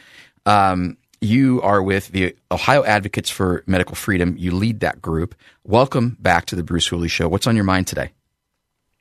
um, 0.47 0.97
you 1.21 1.61
are 1.61 1.83
with 1.83 2.09
the 2.09 2.35
Ohio 2.51 2.85
Advocates 2.85 3.29
for 3.29 3.65
Medical 3.67 3.97
Freedom. 3.97 4.35
You 4.39 4.53
lead 4.53 4.81
that 4.81 5.03
group. 5.03 5.35
Welcome 5.63 6.17
back 6.21 6.47
to 6.47 6.57
the 6.57 6.63
Bruce 6.63 6.87
Hooley 6.87 7.09
Show. 7.09 7.29
What's 7.29 7.47
on 7.47 7.55
your 7.55 7.65
mind 7.65 7.87
today? 7.87 8.13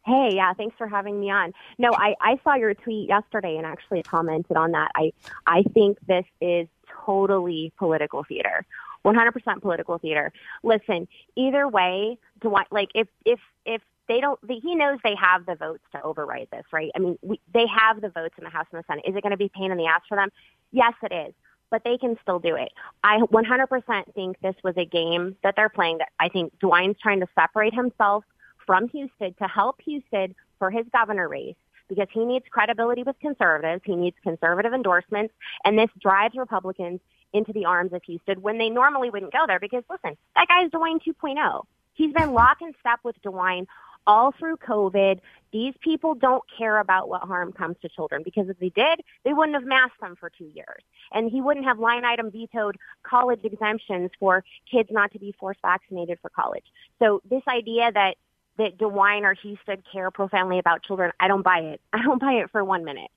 Hey, 0.05 0.31
yeah, 0.33 0.53
thanks 0.53 0.75
for 0.77 0.87
having 0.87 1.19
me 1.19 1.29
on. 1.29 1.53
No, 1.77 1.91
I, 1.93 2.15
I 2.21 2.39
saw 2.43 2.55
your 2.55 2.73
tweet 2.73 3.09
yesterday 3.09 3.57
and 3.57 3.65
actually 3.65 4.01
commented 4.03 4.57
on 4.57 4.71
that. 4.71 4.91
I 4.95 5.11
I 5.45 5.63
think 5.73 5.97
this 6.07 6.25
is 6.41 6.67
totally 7.05 7.73
political 7.77 8.23
theater. 8.23 8.65
100% 9.05 9.61
political 9.61 9.97
theater. 9.97 10.31
Listen, 10.63 11.07
either 11.35 11.67
way, 11.67 12.17
I, 12.43 12.63
like 12.71 12.89
if 12.95 13.07
if 13.25 13.39
if 13.65 13.81
they 14.07 14.19
don't 14.19 14.39
he 14.47 14.75
knows 14.75 14.99
they 15.03 15.15
have 15.15 15.45
the 15.45 15.55
votes 15.55 15.83
to 15.93 16.01
override 16.01 16.47
this, 16.51 16.65
right? 16.71 16.91
I 16.95 16.99
mean, 16.99 17.17
we, 17.21 17.39
they 17.53 17.65
have 17.67 18.01
the 18.01 18.09
votes 18.09 18.35
in 18.37 18.43
the 18.43 18.49
House 18.49 18.65
and 18.71 18.79
the 18.79 18.85
Senate. 18.87 19.05
Is 19.07 19.15
it 19.15 19.21
going 19.21 19.31
to 19.31 19.37
be 19.37 19.49
pain 19.49 19.71
in 19.71 19.77
the 19.77 19.85
ass 19.85 20.01
for 20.07 20.15
them? 20.15 20.29
Yes, 20.71 20.93
it 21.03 21.13
is. 21.13 21.33
But 21.71 21.83
they 21.83 21.97
can 21.99 22.17
still 22.23 22.39
do 22.39 22.55
it. 22.55 22.71
I 23.03 23.19
100% 23.19 24.13
think 24.15 24.39
this 24.41 24.55
was 24.63 24.73
a 24.75 24.85
game 24.85 25.35
that 25.43 25.55
they're 25.55 25.69
playing. 25.69 25.99
That 25.99 26.09
I 26.19 26.27
think 26.29 26.57
DeWine's 26.59 26.97
trying 26.99 27.19
to 27.19 27.27
separate 27.35 27.75
himself 27.75 28.23
from 28.69 28.87
Husted 28.87 29.35
to 29.39 29.47
help 29.47 29.81
Husted 29.81 30.35
for 30.59 30.69
his 30.69 30.85
governor 30.93 31.27
race 31.27 31.55
because 31.87 32.07
he 32.11 32.23
needs 32.23 32.45
credibility 32.51 33.01
with 33.01 33.17
conservatives. 33.19 33.81
He 33.83 33.95
needs 33.95 34.15
conservative 34.21 34.73
endorsements. 34.73 35.33
And 35.65 35.75
this 35.75 35.89
drives 35.99 36.35
Republicans 36.35 36.99
into 37.33 37.51
the 37.51 37.65
arms 37.65 37.93
of 37.93 38.03
Husted 38.07 38.43
when 38.43 38.59
they 38.59 38.69
normally 38.69 39.09
wouldn't 39.09 39.33
go 39.33 39.45
there 39.47 39.59
because, 39.59 39.83
listen, 39.89 40.15
that 40.35 40.47
guy's 40.47 40.69
DeWine 40.69 41.01
2.0. 41.03 41.63
He's 41.95 42.13
been 42.13 42.33
lock 42.33 42.57
and 42.61 42.75
step 42.79 42.99
with 43.03 43.19
DeWine 43.23 43.65
all 44.05 44.33
through 44.37 44.57
COVID. 44.57 45.19
These 45.51 45.73
people 45.81 46.13
don't 46.13 46.43
care 46.55 46.77
about 46.77 47.09
what 47.09 47.23
harm 47.23 47.51
comes 47.51 47.77
to 47.81 47.89
children 47.89 48.21
because 48.23 48.49
if 48.49 48.59
they 48.59 48.69
did, 48.69 49.01
they 49.25 49.33
wouldn't 49.33 49.55
have 49.55 49.65
masked 49.65 49.99
them 49.99 50.15
for 50.15 50.29
two 50.29 50.51
years. 50.53 50.83
And 51.11 51.31
he 51.31 51.41
wouldn't 51.41 51.65
have 51.65 51.79
line 51.79 52.05
item 52.05 52.29
vetoed 52.29 52.77
college 53.01 53.39
exemptions 53.43 54.11
for 54.19 54.43
kids 54.71 54.89
not 54.91 55.11
to 55.13 55.19
be 55.19 55.33
forced 55.39 55.61
vaccinated 55.63 56.19
for 56.21 56.29
college. 56.29 56.65
So 56.99 57.23
this 57.27 57.41
idea 57.47 57.91
that 57.91 58.17
that 58.59 58.77
DeWine 58.77 59.23
or 59.23 59.33
Husted 59.33 59.83
care 59.91 60.11
profoundly 60.11 60.59
about 60.59 60.83
children. 60.83 61.11
I 61.19 61.27
don't 61.27 61.41
buy 61.41 61.59
it. 61.59 61.81
I 61.93 62.03
don't 62.03 62.21
buy 62.21 62.33
it 62.33 62.51
for 62.51 62.63
one 62.63 62.85
minute. 62.85 63.09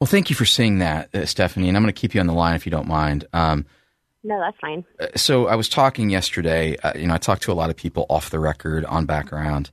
Well, 0.00 0.06
thank 0.06 0.28
you 0.28 0.36
for 0.36 0.44
saying 0.44 0.78
that, 0.78 1.14
uh, 1.14 1.24
Stephanie. 1.24 1.68
And 1.68 1.76
I'm 1.76 1.82
going 1.82 1.92
to 1.92 1.98
keep 1.98 2.14
you 2.14 2.20
on 2.20 2.26
the 2.26 2.34
line 2.34 2.54
if 2.54 2.66
you 2.66 2.70
don't 2.70 2.86
mind. 2.86 3.26
Um, 3.32 3.64
no, 4.22 4.38
that's 4.40 4.58
fine. 4.60 4.84
Uh, 5.00 5.06
so 5.16 5.46
I 5.46 5.54
was 5.54 5.68
talking 5.68 6.10
yesterday. 6.10 6.76
Uh, 6.76 6.92
you 6.96 7.06
know, 7.06 7.14
I 7.14 7.18
talked 7.18 7.42
to 7.44 7.52
a 7.52 7.54
lot 7.54 7.70
of 7.70 7.76
people 7.76 8.04
off 8.10 8.30
the 8.30 8.40
record 8.40 8.84
on 8.84 9.06
background, 9.06 9.70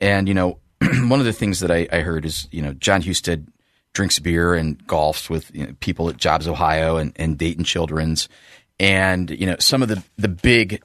and 0.00 0.28
you 0.28 0.34
know, 0.34 0.58
one 0.80 1.20
of 1.20 1.24
the 1.24 1.32
things 1.32 1.60
that 1.60 1.70
I, 1.70 1.88
I, 1.92 2.00
heard 2.00 2.24
is 2.24 2.48
you 2.50 2.60
know 2.60 2.72
John 2.72 3.02
Husted 3.02 3.46
drinks 3.92 4.18
beer 4.18 4.54
and 4.54 4.84
golfs 4.86 5.30
with 5.30 5.54
you 5.54 5.68
know, 5.68 5.72
people 5.78 6.08
at 6.08 6.16
Jobs 6.16 6.48
Ohio 6.48 6.96
and, 6.96 7.12
and 7.16 7.38
Dayton 7.38 7.64
Children's, 7.64 8.28
and 8.80 9.30
you 9.30 9.46
know 9.46 9.56
some 9.60 9.82
of 9.82 9.88
the 9.88 10.02
the 10.18 10.28
big 10.28 10.82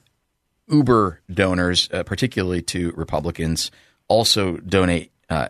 Uber 0.70 1.20
donors, 1.32 1.88
uh, 1.92 2.02
particularly 2.02 2.62
to 2.62 2.92
Republicans, 2.92 3.70
also 4.08 4.56
donate 4.56 5.12
uh, 5.28 5.48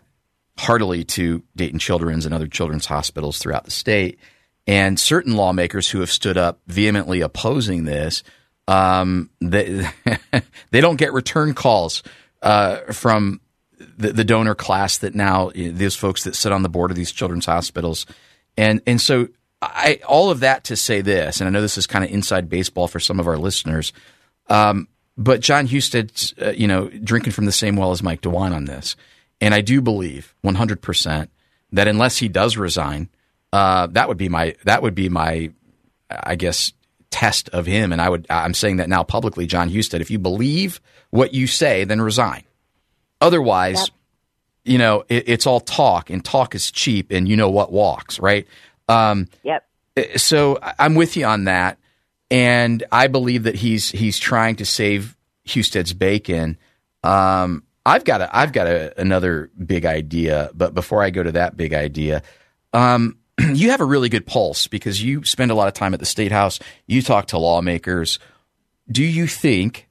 heartily 0.57 1.03
to 1.03 1.43
Dayton 1.55 1.79
Children's 1.79 2.25
and 2.25 2.33
other 2.33 2.47
children's 2.47 2.85
hospitals 2.85 3.39
throughout 3.39 3.65
the 3.65 3.71
state. 3.71 4.19
And 4.67 4.99
certain 4.99 5.35
lawmakers 5.35 5.89
who 5.89 6.01
have 6.01 6.11
stood 6.11 6.37
up 6.37 6.61
vehemently 6.67 7.21
opposing 7.21 7.85
this, 7.85 8.23
um, 8.67 9.29
they, 9.41 9.87
they 10.71 10.81
don't 10.81 10.97
get 10.97 11.13
return 11.13 11.53
calls 11.53 12.03
uh, 12.41 12.77
from 12.91 13.41
the, 13.97 14.13
the, 14.13 14.23
donor 14.23 14.55
class 14.55 14.99
that 14.99 15.15
now 15.15 15.51
you 15.55 15.71
know, 15.71 15.77
these 15.77 15.95
folks 15.95 16.23
that 16.23 16.35
sit 16.35 16.51
on 16.51 16.63
the 16.63 16.69
board 16.69 16.91
of 16.91 16.97
these 16.97 17.11
children's 17.11 17.45
hospitals, 17.45 18.05
and 18.57 18.81
and 18.85 18.99
so 18.99 19.27
I 19.61 19.99
all 20.07 20.29
of 20.31 20.41
that 20.41 20.65
to 20.65 20.75
say 20.75 21.01
this, 21.01 21.39
and 21.39 21.47
I 21.47 21.51
know 21.51 21.61
this 21.61 21.77
is 21.77 21.87
kind 21.87 22.03
of 22.03 22.11
inside 22.11 22.49
baseball 22.49 22.87
for 22.87 22.99
some 22.99 23.19
of 23.19 23.27
our 23.27 23.37
listeners. 23.37 23.93
Um, 24.49 24.87
but 25.17 25.41
John 25.41 25.67
Husted, 25.67 26.11
uh, 26.41 26.51
you 26.51 26.67
know, 26.67 26.87
drinking 26.89 27.33
from 27.33 27.45
the 27.45 27.51
same 27.51 27.75
well 27.75 27.91
as 27.91 28.03
Mike 28.03 28.21
DeWine 28.21 28.53
on 28.53 28.65
this. 28.65 28.95
And 29.39 29.53
I 29.53 29.61
do 29.61 29.81
believe 29.81 30.35
100% 30.43 31.27
that 31.73 31.87
unless 31.87 32.17
he 32.17 32.27
does 32.27 32.57
resign, 32.57 33.09
uh, 33.51 33.87
that 33.87 34.07
would 34.07 34.17
be 34.17 34.29
my, 34.29 34.55
that 34.63 34.81
would 34.81 34.95
be 34.95 35.09
my, 35.09 35.51
I 36.09 36.35
guess, 36.35 36.73
test 37.09 37.49
of 37.49 37.65
him. 37.65 37.91
And 37.91 38.01
I 38.01 38.09
would, 38.09 38.25
I'm 38.29 38.53
saying 38.53 38.77
that 38.77 38.89
now 38.89 39.03
publicly, 39.03 39.47
John 39.47 39.69
Husted, 39.69 40.01
if 40.01 40.11
you 40.11 40.19
believe 40.19 40.79
what 41.09 41.33
you 41.33 41.47
say, 41.47 41.83
then 41.83 42.01
resign. 42.01 42.43
Otherwise, 43.19 43.79
yep. 43.79 43.89
you 44.63 44.77
know, 44.77 45.03
it, 45.09 45.27
it's 45.27 45.45
all 45.45 45.59
talk 45.59 46.09
and 46.09 46.23
talk 46.23 46.55
is 46.55 46.71
cheap 46.71 47.11
and 47.11 47.27
you 47.27 47.35
know 47.35 47.49
what 47.49 47.71
walks, 47.71 48.19
right? 48.19 48.47
Um, 48.87 49.27
yep. 49.43 49.67
So 50.15 50.57
I'm 50.79 50.95
with 50.95 51.17
you 51.17 51.25
on 51.25 51.43
that 51.45 51.77
and 52.31 52.85
I 52.93 53.07
believe 53.07 53.43
that 53.43 53.55
he's 53.55 53.91
he's 53.91 54.17
trying 54.17 54.55
to 54.55 54.65
save 54.65 55.17
Husted's 55.45 55.93
bacon. 55.93 56.57
Um, 57.03 57.63
I've 57.85 58.05
got 58.05 58.21
a, 58.21 58.35
I've 58.35 58.53
got 58.53 58.67
a, 58.67 58.99
another 58.99 59.51
big 59.63 59.85
idea, 59.85 60.49
but 60.53 60.73
before 60.73 61.03
I 61.03 61.09
go 61.09 61.21
to 61.21 61.33
that 61.33 61.57
big 61.57 61.73
idea, 61.73 62.23
um, 62.73 63.17
you 63.53 63.71
have 63.71 63.81
a 63.81 63.85
really 63.85 64.07
good 64.07 64.25
pulse 64.25 64.67
because 64.67 65.03
you 65.03 65.23
spend 65.25 65.51
a 65.51 65.55
lot 65.55 65.67
of 65.67 65.73
time 65.73 65.93
at 65.93 65.99
the 65.99 66.05
state 66.05 66.31
house. 66.31 66.59
You 66.87 67.01
talk 67.01 67.27
to 67.27 67.37
lawmakers. 67.37 68.17
Do 68.89 69.03
you 69.03 69.27
think 69.27 69.89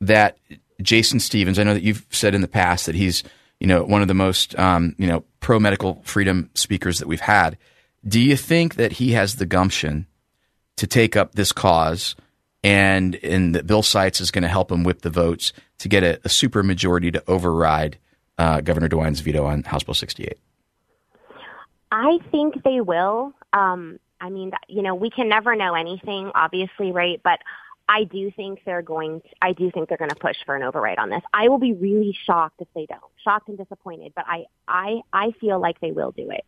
that 0.00 0.38
Jason 0.80 1.18
Stevens? 1.18 1.58
I 1.58 1.64
know 1.64 1.74
that 1.74 1.82
you've 1.82 2.06
said 2.10 2.36
in 2.36 2.40
the 2.40 2.48
past 2.48 2.86
that 2.86 2.94
he's 2.94 3.24
you 3.58 3.66
know 3.66 3.82
one 3.82 4.00
of 4.00 4.08
the 4.08 4.14
most 4.14 4.56
um, 4.60 4.94
you 4.96 5.08
know 5.08 5.24
pro 5.40 5.58
medical 5.58 6.00
freedom 6.04 6.50
speakers 6.54 7.00
that 7.00 7.08
we've 7.08 7.20
had. 7.20 7.58
Do 8.06 8.20
you 8.20 8.36
think 8.36 8.76
that 8.76 8.92
he 8.92 9.12
has 9.12 9.36
the 9.36 9.44
gumption 9.44 10.06
to 10.80 10.86
take 10.86 11.14
up 11.14 11.34
this 11.34 11.52
cause, 11.52 12.16
and 12.64 13.14
and 13.16 13.54
that 13.54 13.66
Bill 13.66 13.82
Seitz 13.82 14.18
is 14.18 14.30
going 14.30 14.44
to 14.44 14.48
help 14.48 14.72
him 14.72 14.82
whip 14.82 15.02
the 15.02 15.10
votes 15.10 15.52
to 15.78 15.90
get 15.90 16.02
a, 16.02 16.18
a 16.24 16.30
super 16.30 16.62
majority 16.62 17.10
to 17.10 17.22
override 17.28 17.98
uh, 18.38 18.62
Governor 18.62 18.88
DeWine's 18.88 19.20
veto 19.20 19.44
on 19.44 19.62
House 19.62 19.82
Bill 19.82 19.92
68. 19.92 20.38
I 21.92 22.18
think 22.30 22.62
they 22.64 22.80
will. 22.80 23.34
Um, 23.52 24.00
I 24.22 24.30
mean, 24.30 24.52
you 24.68 24.80
know, 24.80 24.94
we 24.94 25.10
can 25.10 25.28
never 25.28 25.54
know 25.54 25.74
anything, 25.74 26.30
obviously, 26.34 26.92
right? 26.92 27.20
But 27.22 27.40
I 27.86 28.04
do 28.04 28.30
think 28.34 28.60
they're 28.64 28.80
going. 28.80 29.20
To, 29.20 29.28
I 29.42 29.52
do 29.52 29.70
think 29.70 29.90
they're 29.90 29.98
going 29.98 30.08
to 30.08 30.16
push 30.16 30.36
for 30.46 30.56
an 30.56 30.62
override 30.62 30.98
on 30.98 31.10
this. 31.10 31.22
I 31.34 31.48
will 31.48 31.58
be 31.58 31.74
really 31.74 32.16
shocked 32.24 32.62
if 32.62 32.68
they 32.74 32.86
don't. 32.86 33.02
Shocked 33.22 33.50
and 33.50 33.58
disappointed, 33.58 34.14
but 34.16 34.24
I 34.26 34.44
I 34.66 35.00
I 35.12 35.32
feel 35.42 35.60
like 35.60 35.78
they 35.80 35.92
will 35.92 36.12
do 36.12 36.30
it. 36.30 36.46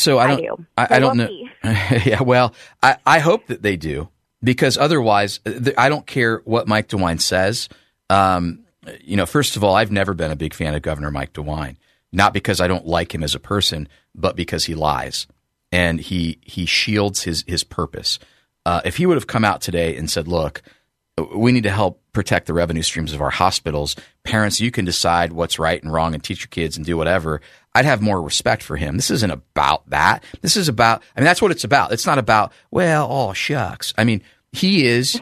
So 0.00 0.18
I 0.18 0.26
don't. 0.26 0.38
I, 0.38 0.42
do. 0.42 0.66
I, 0.76 0.86
I 0.90 0.98
don't 0.98 1.16
know. 1.16 1.28
yeah, 2.04 2.22
well, 2.22 2.54
I, 2.82 2.96
I 3.04 3.18
hope 3.18 3.46
that 3.48 3.62
they 3.62 3.76
do 3.76 4.08
because 4.42 4.78
otherwise, 4.78 5.40
I 5.76 5.88
don't 5.88 6.06
care 6.06 6.42
what 6.44 6.66
Mike 6.66 6.88
DeWine 6.88 7.20
says. 7.20 7.68
Um, 8.08 8.60
you 9.02 9.16
know, 9.16 9.26
first 9.26 9.56
of 9.56 9.64
all, 9.64 9.74
I've 9.74 9.92
never 9.92 10.14
been 10.14 10.30
a 10.30 10.36
big 10.36 10.54
fan 10.54 10.74
of 10.74 10.82
Governor 10.82 11.10
Mike 11.10 11.34
DeWine, 11.34 11.76
not 12.12 12.32
because 12.32 12.60
I 12.60 12.66
don't 12.66 12.86
like 12.86 13.14
him 13.14 13.22
as 13.22 13.34
a 13.34 13.40
person, 13.40 13.88
but 14.14 14.36
because 14.36 14.64
he 14.64 14.74
lies 14.74 15.26
and 15.72 16.00
he 16.00 16.38
he 16.42 16.66
shields 16.66 17.22
his 17.22 17.44
his 17.46 17.64
purpose. 17.64 18.18
Uh, 18.66 18.80
if 18.84 18.96
he 18.96 19.06
would 19.06 19.16
have 19.16 19.26
come 19.26 19.44
out 19.44 19.60
today 19.60 19.96
and 19.96 20.10
said, 20.10 20.28
"Look, 20.28 20.62
we 21.34 21.52
need 21.52 21.64
to 21.64 21.70
help 21.70 22.02
protect 22.12 22.46
the 22.46 22.54
revenue 22.54 22.82
streams 22.82 23.12
of 23.12 23.20
our 23.20 23.30
hospitals. 23.30 23.96
Parents, 24.24 24.60
you 24.60 24.70
can 24.70 24.84
decide 24.84 25.32
what's 25.32 25.58
right 25.58 25.82
and 25.82 25.92
wrong 25.92 26.14
and 26.14 26.22
teach 26.22 26.40
your 26.40 26.48
kids 26.48 26.76
and 26.76 26.86
do 26.86 26.96
whatever." 26.96 27.40
I'd 27.74 27.84
have 27.84 28.02
more 28.02 28.20
respect 28.20 28.62
for 28.62 28.76
him. 28.76 28.96
This 28.96 29.10
isn't 29.10 29.30
about 29.30 29.88
that. 29.90 30.24
This 30.40 30.56
is 30.56 30.68
about. 30.68 31.02
I 31.16 31.20
mean, 31.20 31.24
that's 31.24 31.40
what 31.40 31.52
it's 31.52 31.64
about. 31.64 31.92
It's 31.92 32.06
not 32.06 32.18
about. 32.18 32.52
Well, 32.70 33.08
oh 33.10 33.32
shucks. 33.32 33.94
I 33.96 34.04
mean, 34.04 34.22
he 34.52 34.86
is. 34.86 35.20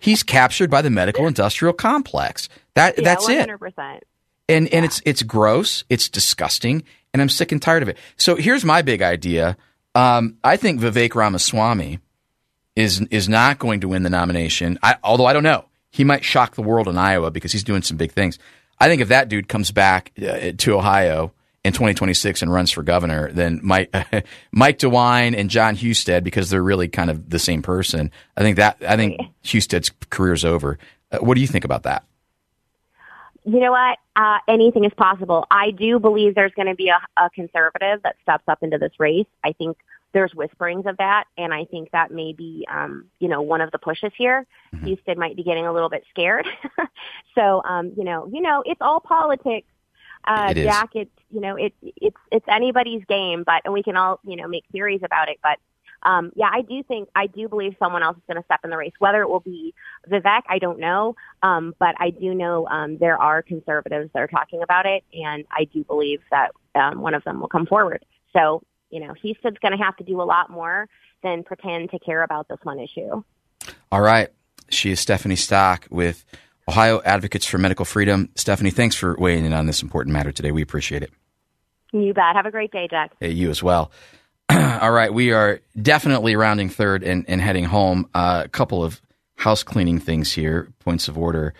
He's 0.00 0.22
captured 0.22 0.70
by 0.70 0.82
the 0.82 0.90
medical 0.90 1.26
industrial 1.26 1.72
complex. 1.72 2.48
That 2.74 2.98
yeah, 2.98 3.04
that's 3.04 3.26
100%. 3.26 3.96
it. 3.96 4.06
And 4.48 4.66
yeah. 4.66 4.76
and 4.76 4.84
it's 4.84 5.00
it's 5.04 5.22
gross. 5.22 5.84
It's 5.88 6.08
disgusting 6.08 6.84
and 7.14 7.22
I'm 7.22 7.30
sick 7.30 7.52
and 7.52 7.62
tired 7.62 7.82
of 7.82 7.88
it. 7.88 7.96
So 8.16 8.34
here's 8.34 8.64
my 8.64 8.82
big 8.82 9.00
idea. 9.00 9.56
Um, 9.94 10.36
I 10.42 10.56
think 10.56 10.80
Vivek 10.80 11.14
Ramaswamy 11.14 12.00
is 12.74 13.00
is 13.02 13.28
not 13.28 13.60
going 13.60 13.80
to 13.80 13.88
win 13.88 14.02
the 14.02 14.10
nomination. 14.10 14.78
I, 14.82 14.96
although 15.04 15.26
I 15.26 15.32
don't 15.32 15.44
know, 15.44 15.66
he 15.90 16.02
might 16.02 16.24
shock 16.24 16.56
the 16.56 16.62
world 16.62 16.88
in 16.88 16.98
Iowa 16.98 17.30
because 17.30 17.52
he's 17.52 17.62
doing 17.62 17.82
some 17.82 17.96
big 17.96 18.10
things. 18.10 18.38
I 18.80 18.88
think 18.88 19.00
if 19.00 19.08
that 19.08 19.28
dude 19.28 19.48
comes 19.48 19.70
back 19.70 20.10
uh, 20.20 20.52
to 20.58 20.74
Ohio 20.74 21.32
in 21.64 21.72
2026 21.72 22.42
and 22.42 22.52
runs 22.52 22.70
for 22.70 22.82
governor, 22.82 23.32
then 23.32 23.60
Mike 23.62 23.94
Mike 24.52 24.78
DeWine 24.78 25.36
and 25.36 25.50
John 25.50 25.76
Husted, 25.76 26.22
because 26.22 26.50
they're 26.50 26.62
really 26.62 26.88
kind 26.88 27.10
of 27.10 27.30
the 27.30 27.38
same 27.38 27.62
person. 27.62 28.10
I 28.36 28.42
think 28.42 28.56
that 28.56 28.76
I 28.86 28.96
think 28.96 29.20
Husted's 29.44 29.90
career's 30.10 30.44
over. 30.44 30.78
Uh, 31.10 31.18
what 31.18 31.34
do 31.34 31.40
you 31.40 31.46
think 31.46 31.64
about 31.64 31.84
that? 31.84 32.04
you 33.44 33.60
know 33.60 33.72
what? 33.72 33.98
Uh, 34.16 34.38
anything 34.48 34.84
is 34.84 34.92
possible. 34.96 35.46
I 35.50 35.70
do 35.70 35.98
believe 35.98 36.34
there's 36.34 36.52
going 36.52 36.68
to 36.68 36.74
be 36.74 36.88
a, 36.88 37.22
a 37.22 37.30
conservative 37.30 38.02
that 38.02 38.16
steps 38.22 38.44
up 38.48 38.62
into 38.62 38.78
this 38.78 38.92
race. 38.98 39.26
I 39.44 39.52
think 39.52 39.76
there's 40.12 40.32
whisperings 40.34 40.86
of 40.86 40.96
that, 40.96 41.24
and 41.36 41.52
I 41.52 41.64
think 41.64 41.90
that 41.90 42.10
may 42.10 42.32
be, 42.32 42.66
um, 42.72 43.06
you 43.18 43.28
know, 43.28 43.42
one 43.42 43.60
of 43.60 43.70
the 43.70 43.78
pushes 43.78 44.12
here. 44.16 44.46
Mm-hmm. 44.74 44.88
Husted 44.88 45.18
might 45.18 45.36
be 45.36 45.42
getting 45.42 45.66
a 45.66 45.72
little 45.72 45.90
bit 45.90 46.04
scared. 46.10 46.46
so, 47.34 47.62
um, 47.64 47.92
you 47.96 48.04
know, 48.04 48.26
you 48.32 48.40
know, 48.40 48.62
it's 48.64 48.80
all 48.80 49.00
politics. 49.00 49.66
Uh, 50.26 50.52
it 50.56 50.64
Jack, 50.64 50.90
it's 50.94 51.10
you 51.30 51.40
know, 51.40 51.56
it's 51.56 51.76
it's 51.82 52.16
it's 52.30 52.46
anybody's 52.48 53.04
game, 53.04 53.44
but 53.44 53.62
and 53.64 53.74
we 53.74 53.82
can 53.82 53.96
all 53.96 54.20
you 54.24 54.36
know 54.36 54.48
make 54.48 54.64
theories 54.72 55.00
about 55.02 55.28
it, 55.28 55.38
but 55.42 55.58
um, 56.04 56.32
yeah, 56.34 56.50
I 56.52 56.62
do 56.62 56.82
think 56.82 57.08
I 57.14 57.26
do 57.26 57.48
believe 57.48 57.76
someone 57.78 58.02
else 58.02 58.16
is 58.16 58.22
going 58.26 58.36
to 58.36 58.44
step 58.44 58.60
in 58.64 58.70
the 58.70 58.76
race. 58.76 58.92
Whether 58.98 59.22
it 59.22 59.28
will 59.28 59.40
be 59.40 59.74
Vivek, 60.08 60.42
I 60.48 60.58
don't 60.58 60.78
know, 60.78 61.16
um, 61.42 61.74
but 61.78 61.94
I 61.98 62.10
do 62.10 62.34
know 62.34 62.66
um, 62.68 62.98
there 62.98 63.20
are 63.20 63.42
conservatives 63.42 64.10
that 64.12 64.20
are 64.20 64.28
talking 64.28 64.62
about 64.62 64.86
it, 64.86 65.02
and 65.12 65.44
I 65.50 65.64
do 65.64 65.82
believe 65.84 66.20
that 66.30 66.52
um, 66.74 67.00
one 67.00 67.14
of 67.14 67.24
them 67.24 67.40
will 67.40 67.48
come 67.48 67.66
forward. 67.66 68.04
So 68.32 68.62
you 68.90 69.00
know, 69.00 69.14
Husted's 69.14 69.58
going 69.58 69.76
to 69.76 69.82
have 69.82 69.96
to 69.96 70.04
do 70.04 70.20
a 70.20 70.24
lot 70.24 70.50
more 70.50 70.88
than 71.22 71.42
pretend 71.42 71.90
to 71.90 71.98
care 71.98 72.22
about 72.22 72.48
this 72.48 72.58
one 72.62 72.78
issue. 72.78 73.22
All 73.90 74.00
right, 74.00 74.28
she 74.68 74.90
is 74.90 75.00
Stephanie 75.00 75.36
Stock 75.36 75.86
with 75.90 76.24
Ohio 76.68 77.00
Advocates 77.04 77.46
for 77.46 77.58
Medical 77.58 77.84
Freedom. 77.84 78.30
Stephanie, 78.34 78.70
thanks 78.70 78.96
for 78.96 79.16
weighing 79.18 79.44
in 79.44 79.52
on 79.52 79.66
this 79.66 79.82
important 79.82 80.12
matter 80.12 80.32
today. 80.32 80.50
We 80.50 80.62
appreciate 80.62 81.02
it. 81.02 81.10
You 81.92 82.12
bet. 82.12 82.34
Have 82.34 82.46
a 82.46 82.50
great 82.50 82.72
day, 82.72 82.88
Jack. 82.90 83.12
Hey, 83.20 83.30
you 83.30 83.50
as 83.50 83.62
well. 83.62 83.90
All 84.50 84.90
right, 84.90 85.12
we 85.12 85.32
are 85.32 85.60
definitely 85.80 86.36
rounding 86.36 86.68
third 86.68 87.02
and, 87.02 87.24
and 87.28 87.40
heading 87.40 87.64
home. 87.64 88.08
Uh, 88.14 88.42
a 88.44 88.48
couple 88.48 88.82
of 88.82 89.00
house 89.36 89.62
cleaning 89.62 90.00
things 90.00 90.32
here, 90.32 90.68
points 90.80 91.08
of 91.08 91.16
order. 91.16 91.54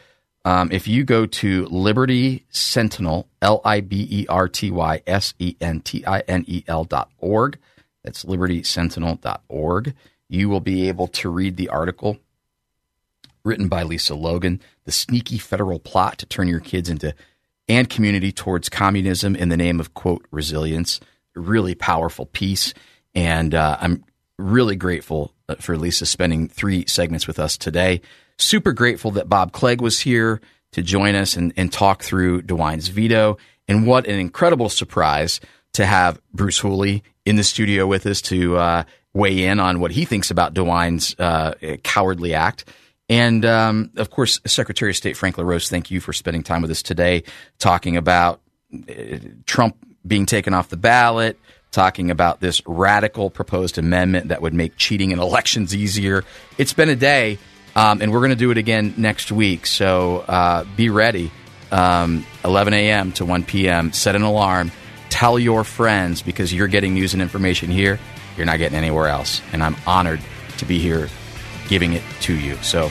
Um, 0.45 0.71
if 0.73 0.87
you 0.87 1.05
go 1.05 1.25
to 1.25 1.67
Liberty 1.67 2.45
Sentinel, 2.51 3.29
L 3.41 3.63
I 3.65 3.81
B 3.81 4.07
E 4.11 4.27
R 4.29 4.49
T 4.49 4.71
Y 4.71 5.03
S 5.07 5.35
E 5.39 5.57
N 5.61 5.81
T 5.81 6.05
I 6.05 6.21
N 6.21 6.45
E 6.47 6.65
L 6.67 6.85
dot 6.85 7.11
org, 7.19 7.59
that's 8.03 8.25
libertysentinel.org, 8.25 9.95
you 10.29 10.49
will 10.49 10.61
be 10.61 10.89
able 10.89 11.07
to 11.09 11.31
read 11.31 11.57
the 11.57 11.69
article 11.69 12.19
written 13.45 13.69
by 13.69 13.83
Lisa 13.83 14.15
Logan, 14.15 14.61
The 14.85 14.93
Sneaky 14.93 15.39
Federal 15.39 15.79
Plot 15.79 16.19
to 16.19 16.27
Turn 16.27 16.49
Your 16.49 16.61
Kids 16.61 16.89
into 16.89 17.15
and 17.69 17.89
Community 17.89 18.33
Towards 18.33 18.69
Communism 18.69 19.35
in 19.37 19.49
the 19.49 19.57
Name 19.57 19.81
of, 19.81 19.95
quote, 19.95 20.27
Resilience 20.31 21.01
really 21.41 21.75
powerful 21.75 22.27
piece. 22.27 22.75
And 23.15 23.55
uh, 23.55 23.77
I'm 23.81 24.05
really 24.39 24.77
grateful 24.77 25.33
uh, 25.49 25.57
for 25.57 25.77
Lisa 25.77 26.07
spending 26.07 26.49
three 26.49 26.85
segments 26.87 27.27
with 27.27 27.39
us 27.39 27.57
today. 27.57 28.01
Super 28.39 28.73
grateful 28.73 29.13
that 29.13 29.29
Bob 29.29 29.53
Clegg 29.53 29.81
was 29.81 30.01
here 30.01 30.41
to 30.73 30.83
join 30.83 31.15
us 31.15 31.37
and, 31.37 31.53
and 31.57 31.73
talk 31.73 32.03
through 32.03 32.43
DeWine's 32.43 32.89
veto. 32.89 33.39
And 33.69 33.87
what 33.87 34.07
an 34.07 34.19
incredible 34.19 34.69
surprise 34.69 35.41
to 35.75 35.87
have 35.87 36.21
Bruce 36.33 36.59
Hooley 36.59 37.03
in 37.25 37.37
the 37.37 37.45
studio 37.45 37.87
with 37.87 38.07
us 38.07 38.21
to 38.23 38.57
uh, 38.57 38.85
weigh 39.13 39.45
in 39.45 39.61
on 39.61 39.81
what 39.81 39.93
he 39.93 40.05
thinks 40.05 40.31
about 40.31 40.55
DeWine's 40.55 41.15
uh, 41.19 41.55
cowardly 41.83 42.35
act. 42.35 42.65
And 43.15 43.45
um, 43.45 43.91
of 43.95 44.11
course, 44.11 44.41
Secretary 44.45 44.91
of 44.91 44.97
State 44.97 45.17
Frank 45.17 45.39
LaRose, 45.39 45.69
thank 45.69 45.89
you 45.89 46.01
for 46.01 46.13
spending 46.13 46.43
time 46.43 46.63
with 46.63 46.71
us 46.73 46.83
today 46.83 47.23
talking 47.61 47.97
about 47.97 48.41
uh, 48.75 49.19
Trump 49.47 49.77
being 50.05 50.27
taken 50.27 50.53
off 50.53 50.69
the 50.69 50.77
ballot, 50.77 51.39
talking 51.71 52.11
about 52.11 52.41
this 52.41 52.61
radical 52.67 53.31
proposed 53.31 53.79
amendment 53.79 54.29
that 54.29 54.43
would 54.43 54.53
make 54.53 54.77
cheating 54.77 55.13
in 55.13 55.19
elections 55.21 55.77
easier. 55.77 56.25
It's 56.59 56.73
been 56.73 56.89
a 56.89 56.97
day, 56.97 57.39
um, 57.77 58.03
and 58.03 58.11
we're 58.11 58.19
going 58.19 58.31
to 58.31 58.37
do 58.37 58.51
it 58.51 58.59
again 58.59 58.95
next 58.97 59.31
week. 59.31 59.67
So 59.67 60.25
uh, 60.27 60.65
be 60.77 60.89
ready. 60.89 61.31
Um, 61.71 62.27
11 62.45 62.75
a.m. 62.75 63.13
to 63.13 63.25
1 63.25 63.45
p.m. 63.45 63.93
Set 63.93 64.17
an 64.17 64.23
alarm. 64.23 64.73
Tell 65.09 65.39
your 65.39 65.63
friends 65.63 66.21
because 66.21 66.53
you're 66.53 66.67
getting 66.67 66.95
news 66.95 67.13
and 67.13 67.23
information 67.23 67.71
here. 67.71 68.01
You're 68.37 68.47
not 68.47 68.59
getting 68.59 68.77
anywhere 68.77 69.07
else. 69.07 69.41
And 69.53 69.63
I'm 69.63 69.77
honored 69.87 70.21
to 70.59 70.65
be 70.65 70.81
here 70.81 71.09
giving 71.69 71.93
it 71.93 72.03
to 72.23 72.35
you. 72.35 72.57
So 72.57 72.91